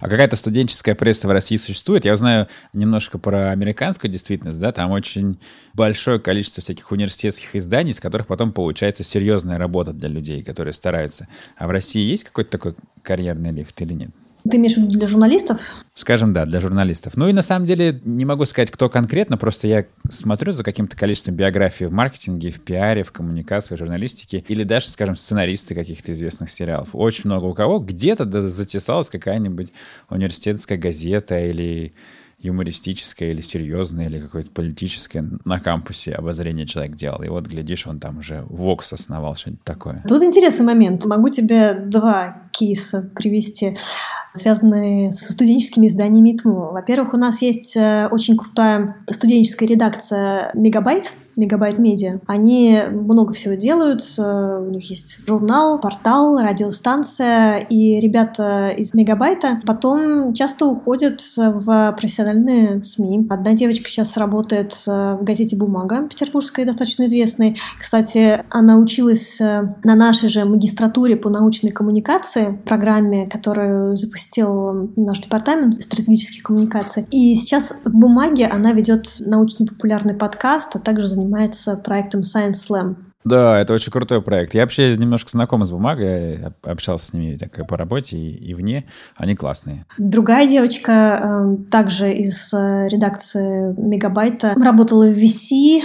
А 0.00 0.08
какая-то 0.08 0.36
студенческая 0.36 0.94
пресса 0.94 1.28
в 1.28 1.30
России 1.30 1.56
существует? 1.56 2.04
Я 2.04 2.16
знаю 2.16 2.48
немножко 2.72 3.18
про 3.18 3.50
американскую 3.50 4.10
действительность, 4.10 4.58
да, 4.58 4.72
там 4.72 4.90
очень 4.90 5.38
большое 5.72 6.18
количество 6.18 6.62
всяких 6.62 6.90
университетских 6.92 7.56
изданий, 7.56 7.92
из 7.92 8.00
которых 8.00 8.26
потом 8.26 8.52
получается 8.52 9.04
серьезная 9.04 9.58
работа 9.58 9.92
для 9.92 10.08
людей, 10.08 10.42
которые 10.42 10.72
стараются. 10.72 11.28
А 11.56 11.66
в 11.66 11.70
России 11.70 12.02
есть 12.02 12.24
какой-то 12.24 12.50
такой 12.50 12.74
карьерный 13.02 13.52
лифт 13.52 13.80
или 13.82 13.94
нет? 13.94 14.10
Ты 14.48 14.58
имеешь 14.58 14.74
в 14.74 14.76
виду 14.76 14.98
для 14.98 15.06
журналистов? 15.06 15.58
Скажем, 15.94 16.34
да, 16.34 16.44
для 16.44 16.60
журналистов. 16.60 17.16
Ну 17.16 17.28
и 17.28 17.32
на 17.32 17.40
самом 17.40 17.64
деле 17.64 17.98
не 18.04 18.26
могу 18.26 18.44
сказать, 18.44 18.70
кто 18.70 18.90
конкретно, 18.90 19.38
просто 19.38 19.66
я 19.66 19.86
смотрю 20.10 20.52
за 20.52 20.62
каким-то 20.62 20.98
количеством 20.98 21.34
биографий 21.34 21.86
в 21.86 21.92
маркетинге, 21.92 22.50
в 22.50 22.60
пиаре, 22.60 23.04
в 23.04 23.12
коммуникации, 23.12 23.74
в 23.74 23.78
журналистике, 23.78 24.44
или 24.48 24.62
даже, 24.64 24.90
скажем, 24.90 25.16
сценаристы 25.16 25.74
каких-то 25.74 26.12
известных 26.12 26.50
сериалов. 26.50 26.90
Очень 26.92 27.22
много 27.30 27.46
у 27.46 27.54
кого 27.54 27.78
где-то 27.78 28.26
затесалась 28.48 29.08
какая-нибудь 29.08 29.72
университетская 30.10 30.76
газета 30.76 31.40
или 31.40 31.94
юмористическое 32.44 33.30
или 33.30 33.40
серьезное, 33.40 34.06
или 34.06 34.20
какое-то 34.20 34.50
политическое 34.50 35.24
на 35.44 35.60
кампусе 35.60 36.12
обозрение 36.12 36.66
человек 36.66 36.96
делал. 36.96 37.22
И 37.22 37.28
вот, 37.28 37.46
глядишь, 37.46 37.86
он 37.86 38.00
там 38.00 38.18
уже 38.18 38.44
Vox 38.48 38.92
основал, 38.92 39.36
что-нибудь 39.36 39.64
такое. 39.64 40.02
Тут 40.06 40.22
интересный 40.22 40.64
момент. 40.64 41.04
Могу 41.04 41.28
тебе 41.28 41.74
два 41.74 42.42
кейса 42.52 43.10
привести 43.14 43.76
связанные 44.32 45.12
со 45.12 45.32
студенческими 45.32 45.88
изданиями 45.88 46.34
ИТМО. 46.34 46.72
Во-первых, 46.72 47.14
у 47.14 47.16
нас 47.16 47.40
есть 47.40 47.76
э, 47.76 48.08
очень 48.10 48.36
крутая 48.36 48.96
студенческая 49.08 49.66
редакция 49.66 50.50
«Мегабайт», 50.54 51.12
Мегабайт 51.36 51.78
Медиа. 51.78 52.20
Они 52.26 52.80
много 52.90 53.32
всего 53.32 53.54
делают. 53.54 54.02
Э, 54.18 54.64
у 54.66 54.70
них 54.70 54.88
есть 54.88 55.26
журнал, 55.26 55.80
портал, 55.80 56.38
радиостанция. 56.38 57.58
И 57.58 57.98
ребята 58.00 58.70
из 58.70 58.94
Мегабайта 58.94 59.60
потом 59.66 60.32
часто 60.34 60.66
уходят 60.66 61.20
в 61.36 61.92
профессиональные 61.98 62.82
СМИ. 62.82 63.26
Одна 63.30 63.54
девочка 63.54 63.88
сейчас 63.88 64.16
работает 64.16 64.74
э, 64.86 65.16
в 65.20 65.24
газете 65.24 65.56
«Бумага», 65.56 66.06
петербургской, 66.08 66.64
достаточно 66.64 67.06
известной. 67.06 67.56
Кстати, 67.80 68.44
она 68.50 68.76
училась 68.76 69.40
э, 69.40 69.74
на 69.84 69.94
нашей 69.96 70.28
же 70.28 70.44
магистратуре 70.44 71.16
по 71.16 71.30
научной 71.30 71.70
коммуникации, 71.70 72.58
программе, 72.64 73.28
которую 73.28 73.96
запустил 73.96 74.92
наш 74.96 75.20
департамент 75.20 75.82
стратегических 75.82 76.42
коммуникаций. 76.44 77.06
И 77.10 77.34
сейчас 77.34 77.74
в 77.84 77.98
«Бумаге» 77.98 78.46
она 78.46 78.72
ведет 78.72 79.08
научно-популярный 79.20 80.14
подкаст, 80.14 80.76
а 80.76 80.78
также 80.78 81.06
занимается 81.06 81.23
занимается 81.24 81.76
проектом 81.76 82.20
Science 82.20 82.68
Slam. 82.68 82.96
Да, 83.24 83.58
это 83.58 83.72
очень 83.72 83.90
крутой 83.90 84.20
проект. 84.20 84.54
Я 84.54 84.62
вообще 84.62 84.96
немножко 84.96 85.30
знаком 85.30 85.64
с 85.64 85.70
бумагой, 85.70 86.38
общался 86.62 87.06
с 87.06 87.12
ними 87.14 87.36
так 87.36 87.66
по 87.66 87.76
работе 87.76 88.16
и, 88.16 88.50
и 88.50 88.54
вне. 88.54 88.84
Они 89.16 89.34
классные. 89.34 89.86
Другая 89.96 90.46
девочка, 90.46 91.20
э, 91.22 91.56
также 91.70 92.12
из 92.12 92.52
э, 92.52 92.88
редакции 92.88 93.74
Мегабайта, 93.80 94.54
работала 94.54 95.06
в 95.06 95.16
VC 95.16 95.80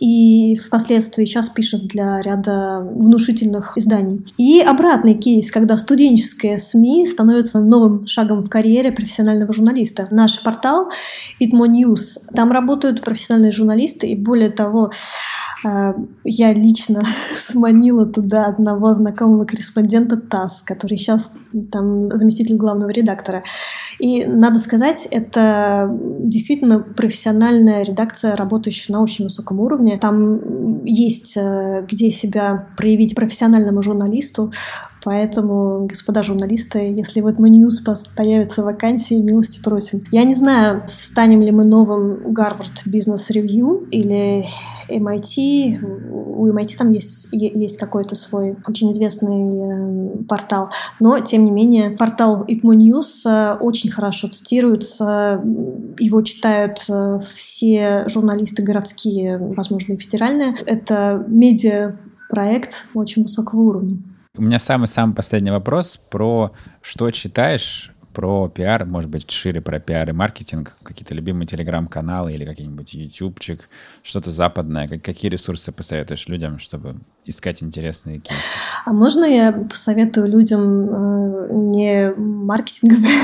и 0.00 0.54
впоследствии 0.56 1.26
сейчас 1.26 1.50
пишет 1.50 1.88
для 1.88 2.22
ряда 2.22 2.80
внушительных 2.80 3.76
изданий. 3.76 4.24
И 4.38 4.60
обратный 4.60 5.14
кейс, 5.14 5.50
когда 5.50 5.76
студенческая 5.76 6.56
СМИ 6.56 7.06
становится 7.06 7.60
новым 7.60 8.06
шагом 8.06 8.42
в 8.42 8.48
карьере 8.48 8.92
профессионального 8.92 9.52
журналиста. 9.52 10.08
Наш 10.10 10.42
портал 10.42 10.90
Itmo 11.40 11.66
News, 11.66 12.32
там 12.34 12.50
работают 12.50 13.04
профессиональные 13.04 13.52
журналисты, 13.52 14.06
и 14.08 14.16
более 14.16 14.50
того, 14.50 14.90
я 15.64 16.52
лично 16.52 17.02
сманила 17.40 18.06
туда 18.06 18.46
одного 18.46 18.94
знакомого 18.94 19.44
корреспондента 19.44 20.16
ТАСС, 20.16 20.62
который 20.62 20.96
сейчас 20.96 21.32
там 21.72 22.04
заместитель 22.04 22.56
главного 22.56 22.90
редактора. 22.90 23.42
И 23.98 24.24
надо 24.24 24.58
сказать, 24.58 25.08
это 25.10 25.90
действительно 26.20 26.80
профессиональная 26.80 27.82
редакция, 27.82 28.36
работающая 28.36 28.94
на 28.94 29.02
очень 29.02 29.24
высоком 29.24 29.60
уровне. 29.60 29.98
Там 29.98 30.84
есть 30.84 31.36
э, 31.36 31.84
где 31.88 32.10
себя 32.10 32.68
проявить 32.76 33.16
профессиональному 33.16 33.82
журналисту, 33.82 34.52
Поэтому, 35.04 35.86
господа 35.86 36.22
журналисты, 36.22 36.90
если 36.90 37.20
в 37.20 37.26
этом 37.26 37.46
News 37.46 37.84
появится 38.16 38.62
вакансии, 38.62 39.14
милости 39.14 39.60
просим. 39.62 40.02
Я 40.10 40.24
не 40.24 40.34
знаю, 40.34 40.82
станем 40.86 41.42
ли 41.42 41.50
мы 41.50 41.64
новым 41.64 42.32
Гарвард 42.32 42.86
Business 42.86 43.30
Review 43.30 43.88
или 43.90 44.44
MIT. 44.88 45.84
У 46.10 46.46
MIT 46.46 46.76
там 46.76 46.90
есть, 46.90 47.28
есть 47.32 47.78
какой-то 47.78 48.14
свой 48.16 48.56
очень 48.66 48.92
известный 48.92 50.20
э, 50.20 50.24
портал. 50.24 50.70
Но, 51.00 51.18
тем 51.18 51.44
не 51.44 51.50
менее, 51.50 51.90
портал 51.90 52.44
Itmo 52.44 52.74
News 52.74 53.26
э, 53.26 53.56
очень 53.58 53.90
хорошо 53.90 54.28
цитируется. 54.28 55.42
Его 55.98 56.22
читают 56.22 56.84
э, 56.88 57.20
все 57.32 58.04
журналисты 58.08 58.62
городские, 58.62 59.38
возможно, 59.38 59.92
и 59.94 59.98
федеральные. 59.98 60.54
Это 60.66 61.24
медиа-проект 61.28 62.88
очень 62.94 63.22
высокого 63.22 63.60
уровня. 63.60 63.98
У 64.38 64.42
меня 64.42 64.60
самый-самый 64.60 65.16
последний 65.16 65.50
вопрос 65.50 65.96
про 65.96 66.52
что 66.80 67.10
читаешь 67.10 67.92
про 68.12 68.48
пиар, 68.48 68.84
может 68.84 69.10
быть, 69.10 69.30
шире 69.30 69.60
про 69.60 69.80
пиар 69.80 70.10
и 70.10 70.12
маркетинг, 70.12 70.76
какие-то 70.82 71.14
любимые 71.14 71.46
телеграм-каналы 71.46 72.32
или 72.32 72.44
какие-нибудь 72.44 72.94
ютубчик, 72.94 73.68
что-то 74.02 74.30
западное, 74.30 74.88
какие 74.88 75.30
ресурсы 75.30 75.72
посоветуешь 75.72 76.28
людям, 76.28 76.58
чтобы 76.60 77.00
искать 77.24 77.62
интересные 77.62 78.20
кейсы? 78.20 78.40
А 78.84 78.92
можно 78.92 79.24
я 79.24 79.52
посоветую 79.52 80.28
людям 80.28 80.88
э, 80.88 81.48
не 81.52 82.12
маркетинговые 82.16 83.20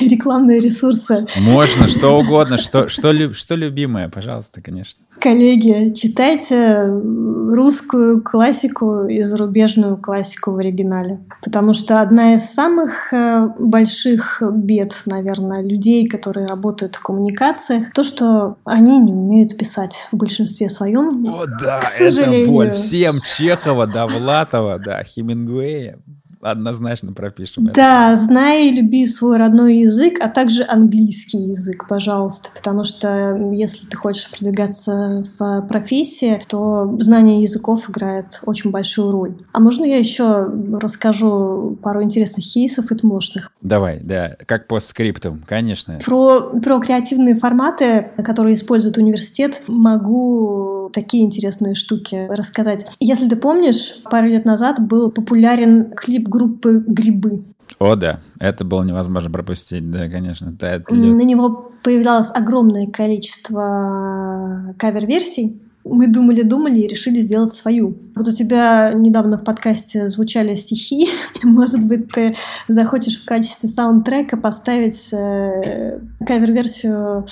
рекламные 0.00 0.60
ресурсы? 0.60 1.26
Можно, 1.38 1.88
что 1.88 2.18
угодно, 2.18 2.58
что, 2.58 2.88
что, 2.88 3.32
что 3.32 3.54
любимое, 3.54 4.08
пожалуйста, 4.08 4.60
конечно. 4.60 5.04
Коллеги, 5.22 5.92
читайте 5.94 6.84
русскую 6.88 8.22
классику 8.22 9.06
и 9.06 9.22
зарубежную 9.22 9.96
классику 9.96 10.50
в 10.50 10.58
оригинале. 10.58 11.20
Потому 11.42 11.74
что 11.74 12.00
одна 12.00 12.34
из 12.34 12.50
самых 12.50 13.12
э, 13.12 13.48
больших 13.58 14.42
бед, 14.52 14.94
наверное, 15.06 15.62
людей, 15.62 16.08
которые 16.08 16.48
работают 16.48 16.96
в 16.96 17.02
коммуникациях, 17.02 17.92
то, 17.92 18.02
что 18.02 18.56
они 18.64 18.98
не 18.98 19.12
умеют 19.12 19.56
писать 19.56 20.08
в 20.10 20.16
большинстве 20.16 20.68
своем. 20.68 21.24
О, 21.26 21.46
да, 21.62 21.82
это 21.98 22.44
боль 22.50 22.72
всем 22.72 23.14
Чехова, 23.22 23.86
Довлатова, 23.86 24.80
да, 24.80 25.04
Хемингуэя 25.04 25.98
однозначно 26.42 27.12
пропишем. 27.12 27.70
Да, 27.72 28.16
знай 28.16 28.68
и 28.68 28.72
люби 28.72 29.06
свой 29.06 29.38
родной 29.38 29.78
язык, 29.78 30.18
а 30.20 30.28
также 30.28 30.64
английский 30.64 31.38
язык, 31.38 31.86
пожалуйста, 31.88 32.50
потому 32.54 32.84
что 32.84 33.36
если 33.52 33.86
ты 33.86 33.96
хочешь 33.96 34.30
продвигаться 34.30 35.24
в 35.38 35.62
профессии, 35.62 36.42
то 36.48 36.96
знание 37.00 37.42
языков 37.42 37.88
играет 37.88 38.40
очень 38.44 38.70
большую 38.70 39.12
роль. 39.12 39.34
А 39.52 39.60
можно 39.60 39.84
я 39.84 39.98
еще 39.98 40.48
расскажу 40.80 41.78
пару 41.82 42.02
интересных 42.02 42.44
кейсов 42.44 42.90
и 42.90 43.06
мощных? 43.06 43.50
Давай, 43.60 44.00
да, 44.02 44.36
как 44.46 44.66
по 44.66 44.80
скриптам, 44.80 45.42
конечно. 45.46 45.98
Про, 46.04 46.50
про 46.60 46.80
креативные 46.80 47.36
форматы, 47.36 48.10
которые 48.24 48.54
использует 48.54 48.98
университет, 48.98 49.62
могу 49.68 50.81
такие 50.92 51.24
интересные 51.24 51.74
штуки 51.74 52.28
рассказать. 52.30 52.86
Если 53.00 53.28
ты 53.28 53.36
помнишь, 53.36 54.02
пару 54.10 54.28
лет 54.28 54.44
назад 54.44 54.80
был 54.80 55.10
популярен 55.10 55.90
клип 55.90 56.28
группы 56.28 56.84
«Грибы». 56.86 57.44
О, 57.78 57.96
да, 57.96 58.20
это 58.38 58.64
было 58.64 58.84
невозможно 58.84 59.30
пропустить, 59.30 59.90
да, 59.90 60.08
конечно. 60.08 60.52
Да, 60.52 60.80
На 60.90 61.22
него 61.22 61.72
появлялось 61.82 62.30
огромное 62.34 62.86
количество 62.86 64.74
кавер-версий. 64.78 65.60
Мы 65.84 66.06
думали-думали 66.06 66.78
и 66.78 66.86
решили 66.86 67.20
сделать 67.22 67.52
свою. 67.54 67.98
Вот 68.14 68.28
у 68.28 68.32
тебя 68.32 68.92
недавно 68.94 69.36
в 69.36 69.42
подкасте 69.42 70.08
звучали 70.10 70.54
стихи. 70.54 71.08
Может 71.42 71.84
быть, 71.84 72.08
ты 72.12 72.36
захочешь 72.68 73.20
в 73.20 73.24
качестве 73.24 73.68
саундтрека 73.68 74.36
поставить 74.36 75.12
э, 75.12 75.98
кавер-версию 76.24 77.26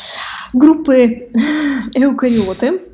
группы 0.53 1.29
«Эукариоты». 1.95 2.90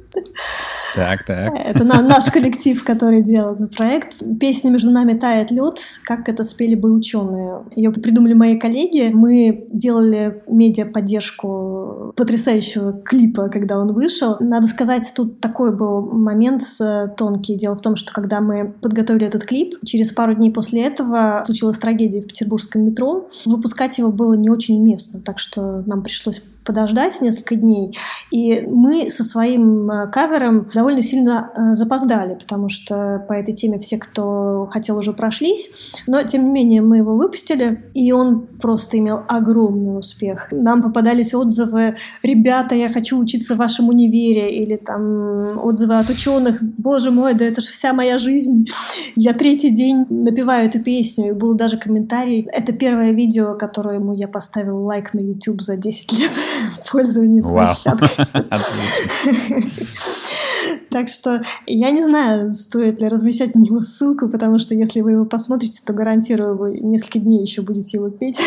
Так, 0.95 1.25
так. 1.25 1.53
Это 1.55 1.85
наш 1.85 2.25
коллектив, 2.27 2.83
который 2.83 3.23
делал 3.23 3.55
этот 3.55 3.77
проект. 3.77 4.15
Песня 4.41 4.71
«Между 4.71 4.91
нами 4.91 5.13
тает 5.13 5.51
лед», 5.51 5.79
как 6.05 6.29
это 6.29 6.43
спели 6.43 6.75
бы 6.75 6.91
ученые. 6.91 7.65
Ее 7.75 7.93
придумали 7.93 8.33
мои 8.33 8.59
коллеги. 8.59 9.11
Мы 9.13 9.67
делали 9.71 10.43
медиа-поддержку 10.47 12.15
потрясающего 12.17 12.95
клипа, 12.95 13.49
когда 13.49 13.79
он 13.79 13.93
вышел. 13.93 14.37
Надо 14.41 14.69
сказать, 14.69 15.13
тут 15.15 15.41
такой 15.41 15.77
был 15.77 16.01
момент 16.01 16.63
э, 16.81 17.09
тонкий. 17.17 17.57
Дело 17.57 17.77
в 17.77 17.83
том, 17.83 17.97
что 17.97 18.13
когда 18.13 18.41
мы 18.41 18.73
подготовили 18.81 19.27
этот 19.27 19.45
клип, 19.45 19.75
через 19.85 20.13
пару 20.13 20.35
дней 20.35 20.51
после 20.51 20.87
этого 20.87 21.43
случилась 21.45 21.79
трагедия 21.79 22.23
в 22.23 22.27
петербургском 22.27 22.85
метро. 22.85 23.29
Выпускать 23.45 23.99
его 23.99 24.11
было 24.11 24.35
не 24.35 24.49
очень 24.49 24.81
уместно, 24.81 25.21
так 25.21 25.39
что 25.39 25.83
нам 25.87 26.03
пришлось 26.03 26.41
подождать 26.67 27.21
несколько 27.21 27.55
дней. 27.55 27.97
И 28.31 28.67
мы 28.67 29.09
со 29.11 29.23
своим 29.23 29.91
э, 29.91 30.11
кавером 30.11 30.69
довольно 30.75 31.01
сильно 31.01 31.51
э, 31.57 31.75
запоздали, 31.75 32.35
потому 32.35 32.69
что 32.69 33.25
по 33.29 33.33
этой 33.33 33.55
теме 33.55 33.79
все, 33.79 33.99
кто 33.99 34.69
хотел, 34.71 34.99
уже 34.99 35.13
прошлись. 35.13 35.71
Но, 36.07 36.23
тем 36.23 36.45
не 36.45 36.51
менее, 36.51 36.83
мы 36.83 36.99
его 36.99 37.17
выпустили, 37.17 37.85
и 37.95 38.13
он 38.13 38.47
просто 38.61 38.99
имел 38.99 39.21
огромный 39.29 39.99
успех. 39.99 40.49
Нам 40.51 40.83
попадались 40.83 41.35
отзывы 41.35 41.97
«Ребята, 42.23 42.75
я 42.75 42.89
хочу 42.89 43.19
учиться 43.19 43.55
в 43.55 43.59
вашем 43.59 43.89
универе», 43.89 44.55
или 44.55 44.77
там 44.77 45.65
отзывы 45.65 45.95
от 45.95 46.11
ученых 46.11 46.63
«Боже 46.63 47.11
мой, 47.11 47.35
да 47.35 47.45
это 47.45 47.61
же 47.61 47.69
вся 47.69 47.93
моя 47.93 48.19
жизнь». 48.19 48.67
Я 49.15 49.33
третий 49.33 49.71
день 49.71 50.05
напеваю 50.11 50.69
эту 50.69 50.83
песню, 50.83 51.29
и 51.29 51.33
был 51.33 51.55
даже 51.55 51.79
комментарий. 51.79 52.49
Это 52.53 52.73
первое 52.73 53.13
видео, 53.13 53.55
которое 53.55 53.97
ему 53.97 54.13
я 54.13 54.29
поставил 54.29 54.85
лайк 54.85 55.15
на 55.15 55.21
YouTube 55.21 55.61
за 55.63 55.77
10 55.77 56.13
лет. 56.13 56.31
Пользования 56.91 57.43
площадкой. 57.43 58.11
Отлично. 58.51 59.71
Так 60.97 61.09
что 61.09 61.43
я 61.67 61.91
не 61.91 62.03
знаю, 62.03 62.55
стоит 62.55 63.03
ли 63.03 63.09
размещать 63.09 63.55
на 63.55 63.59
него 63.59 63.81
ссылку, 63.81 64.31
потому 64.31 64.59
что 64.59 64.75
если 64.75 65.03
вы 65.03 65.13
его 65.13 65.27
посмотрите, 65.27 65.83
то 65.85 65.93
гарантирую, 65.93 66.57
вы 66.57 66.81
несколько 66.81 67.19
дней 67.19 67.43
еще 67.43 67.61
будете 67.61 67.99
его 67.99 68.09
петь. 68.09 68.41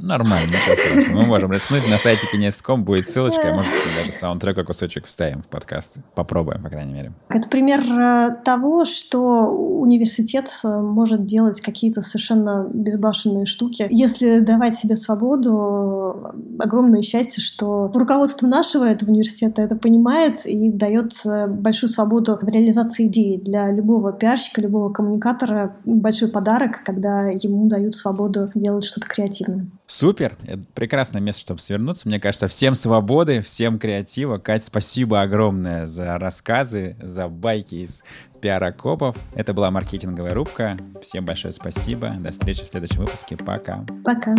Нормально, 0.00 0.48
ничего 0.48 1.16
Мы 1.16 1.26
можем 1.26 1.52
рискнуть. 1.52 1.88
На 1.88 1.96
сайте 1.96 2.26
кинес.ком 2.26 2.82
будет 2.82 3.08
ссылочка, 3.08 3.52
а 3.52 3.54
может 3.54 3.70
даже 3.96 4.10
саундтрека 4.10 4.64
кусочек 4.64 5.04
вставим 5.04 5.42
в 5.42 5.46
подкаст. 5.46 5.98
Попробуем, 6.16 6.60
по 6.60 6.70
крайней 6.70 6.92
мере. 6.92 7.12
Это 7.28 7.48
пример 7.48 7.80
э, 7.82 8.36
того, 8.44 8.84
что 8.84 9.46
университет 9.46 10.50
э, 10.64 10.80
может 10.80 11.24
делать 11.24 11.60
какие-то 11.60 12.02
совершенно 12.02 12.68
безбашенные 12.68 13.46
штуки. 13.46 13.86
Если 13.90 14.40
давать 14.40 14.76
себе 14.76 14.96
свободу, 14.96 16.34
огромное 16.58 17.02
счастье, 17.02 17.40
что 17.40 17.92
руководство 17.94 18.48
нашего 18.48 18.84
этого 18.84 19.10
университета 19.10 19.62
это 19.62 19.76
понимает 19.76 20.44
и 20.46 20.68
дает 20.68 21.12
э, 21.24 21.46
большую 21.76 21.90
свободу 21.90 22.38
в 22.40 22.48
реализации 22.48 23.06
идеи. 23.06 23.36
Для 23.36 23.70
любого 23.70 24.10
пиарщика, 24.10 24.62
любого 24.62 24.90
коммуникатора 24.90 25.76
большой 25.84 26.28
подарок, 26.28 26.82
когда 26.82 27.28
ему 27.28 27.68
дают 27.68 27.94
свободу 27.94 28.50
делать 28.54 28.84
что-то 28.84 29.06
креативное. 29.06 29.66
Супер! 29.86 30.38
Это 30.46 30.62
прекрасное 30.72 31.20
место, 31.20 31.42
чтобы 31.42 31.60
свернуться. 31.60 32.08
Мне 32.08 32.18
кажется, 32.18 32.48
всем 32.48 32.74
свободы, 32.74 33.42
всем 33.42 33.78
креатива. 33.78 34.38
Кать, 34.38 34.64
спасибо 34.64 35.20
огромное 35.20 35.84
за 35.84 36.16
рассказы, 36.16 36.96
за 37.02 37.28
байки 37.28 37.74
из 37.74 38.02
пиар-окопов. 38.40 39.14
Это 39.34 39.52
была 39.52 39.70
маркетинговая 39.70 40.32
рубка. 40.32 40.78
Всем 41.02 41.26
большое 41.26 41.52
спасибо. 41.52 42.14
До 42.20 42.30
встречи 42.30 42.64
в 42.64 42.68
следующем 42.68 43.00
выпуске. 43.00 43.36
Пока. 43.36 43.84
Пока. 44.02 44.34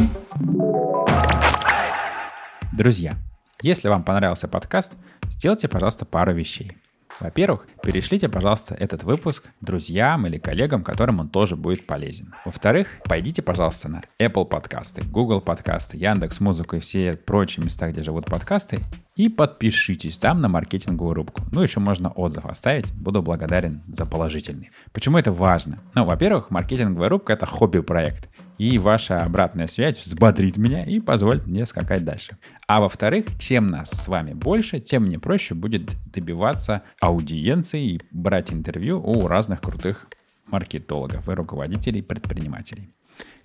Друзья, 2.75 3.13
если 3.61 3.89
вам 3.89 4.03
понравился 4.03 4.47
подкаст, 4.47 4.93
сделайте, 5.29 5.67
пожалуйста, 5.67 6.05
пару 6.05 6.33
вещей. 6.33 6.77
Во-первых, 7.19 7.65
перешлите, 7.81 8.29
пожалуйста, 8.29 8.75
этот 8.75 9.03
выпуск 9.03 9.45
друзьям 9.61 10.27
или 10.27 10.37
коллегам, 10.37 10.83
которым 10.83 11.19
он 11.19 11.29
тоже 11.29 11.55
будет 11.55 11.87
полезен. 11.87 12.33
Во-вторых, 12.45 12.87
пойдите, 13.05 13.41
пожалуйста, 13.41 13.89
на 13.89 14.01
Apple 14.19 14.45
подкасты, 14.45 15.01
Google 15.09 15.41
подкасты, 15.41 15.97
Яндекс 15.97 16.39
Музыку 16.39 16.75
и 16.75 16.79
все 16.79 17.13
прочие 17.13 17.65
места, 17.65 17.89
где 17.89 18.03
живут 18.03 18.25
подкасты, 18.25 18.79
и 19.15 19.29
подпишитесь 19.29 20.17
там 20.17 20.41
на 20.41 20.47
маркетинговую 20.47 21.15
рубку. 21.15 21.41
Ну, 21.51 21.63
еще 21.63 21.79
можно 21.79 22.11
отзыв 22.11 22.45
оставить. 22.45 22.93
Буду 22.93 23.23
благодарен 23.23 23.81
за 23.87 24.05
положительный. 24.05 24.69
Почему 24.93 25.17
это 25.17 25.31
важно? 25.31 25.79
Ну, 25.95 26.05
во-первых, 26.05 26.51
маркетинговая 26.51 27.09
рубка— 27.09 27.33
это 27.33 27.47
хобби-проект. 27.47 28.29
И 28.57 28.79
ваша 28.79 29.23
обратная 29.23 29.67
связь 29.67 29.99
взбодрит 29.99 30.57
меня 30.57 30.83
и 30.83 30.99
позволит 30.99 31.45
мне 31.45 31.65
скакать 31.65 32.03
дальше. 32.03 32.37
А 32.67 32.81
во-вторых, 32.81 33.25
чем 33.39 33.67
нас 33.67 33.91
с 33.91 34.07
вами 34.07 34.33
больше, 34.33 34.79
тем 34.79 35.03
мне 35.03 35.19
проще 35.19 35.53
будет 35.53 35.91
добиваться 36.11 36.83
аудиенции 36.99 37.93
и 37.93 38.01
брать 38.11 38.51
интервью 38.51 38.99
у 38.99 39.27
разных 39.27 39.61
крутых 39.61 40.07
маркетологов 40.49 41.29
и 41.29 41.33
руководителей 41.33 42.01
предпринимателей. 42.01 42.89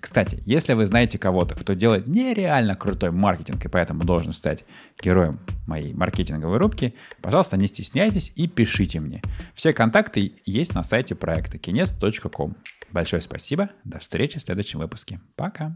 Кстати, 0.03 0.43
если 0.45 0.73
вы 0.73 0.85
знаете 0.85 1.17
кого-то, 1.17 1.55
кто 1.55 1.73
делает 1.73 2.09
нереально 2.09 2.75
крутой 2.75 3.11
маркетинг 3.11 3.63
и 3.63 3.69
поэтому 3.69 4.03
должен 4.03 4.33
стать 4.33 4.65
героем 5.01 5.39
моей 5.65 5.93
маркетинговой 5.93 6.57
рубки, 6.57 6.93
пожалуйста, 7.21 7.55
не 7.55 7.67
стесняйтесь 7.67 8.33
и 8.35 8.47
пишите 8.47 8.99
мне. 8.99 9.21
Все 9.55 9.71
контакты 9.71 10.33
есть 10.45 10.75
на 10.75 10.83
сайте 10.83 11.15
проекта 11.15 11.57
kines.com. 11.57 12.57
Большое 12.93 13.23
спасибо. 13.23 13.71
До 13.83 13.97
встречи 13.97 14.37
в 14.37 14.43
следующем 14.43 14.79
выпуске. 14.79 15.19
Пока. 15.35 15.75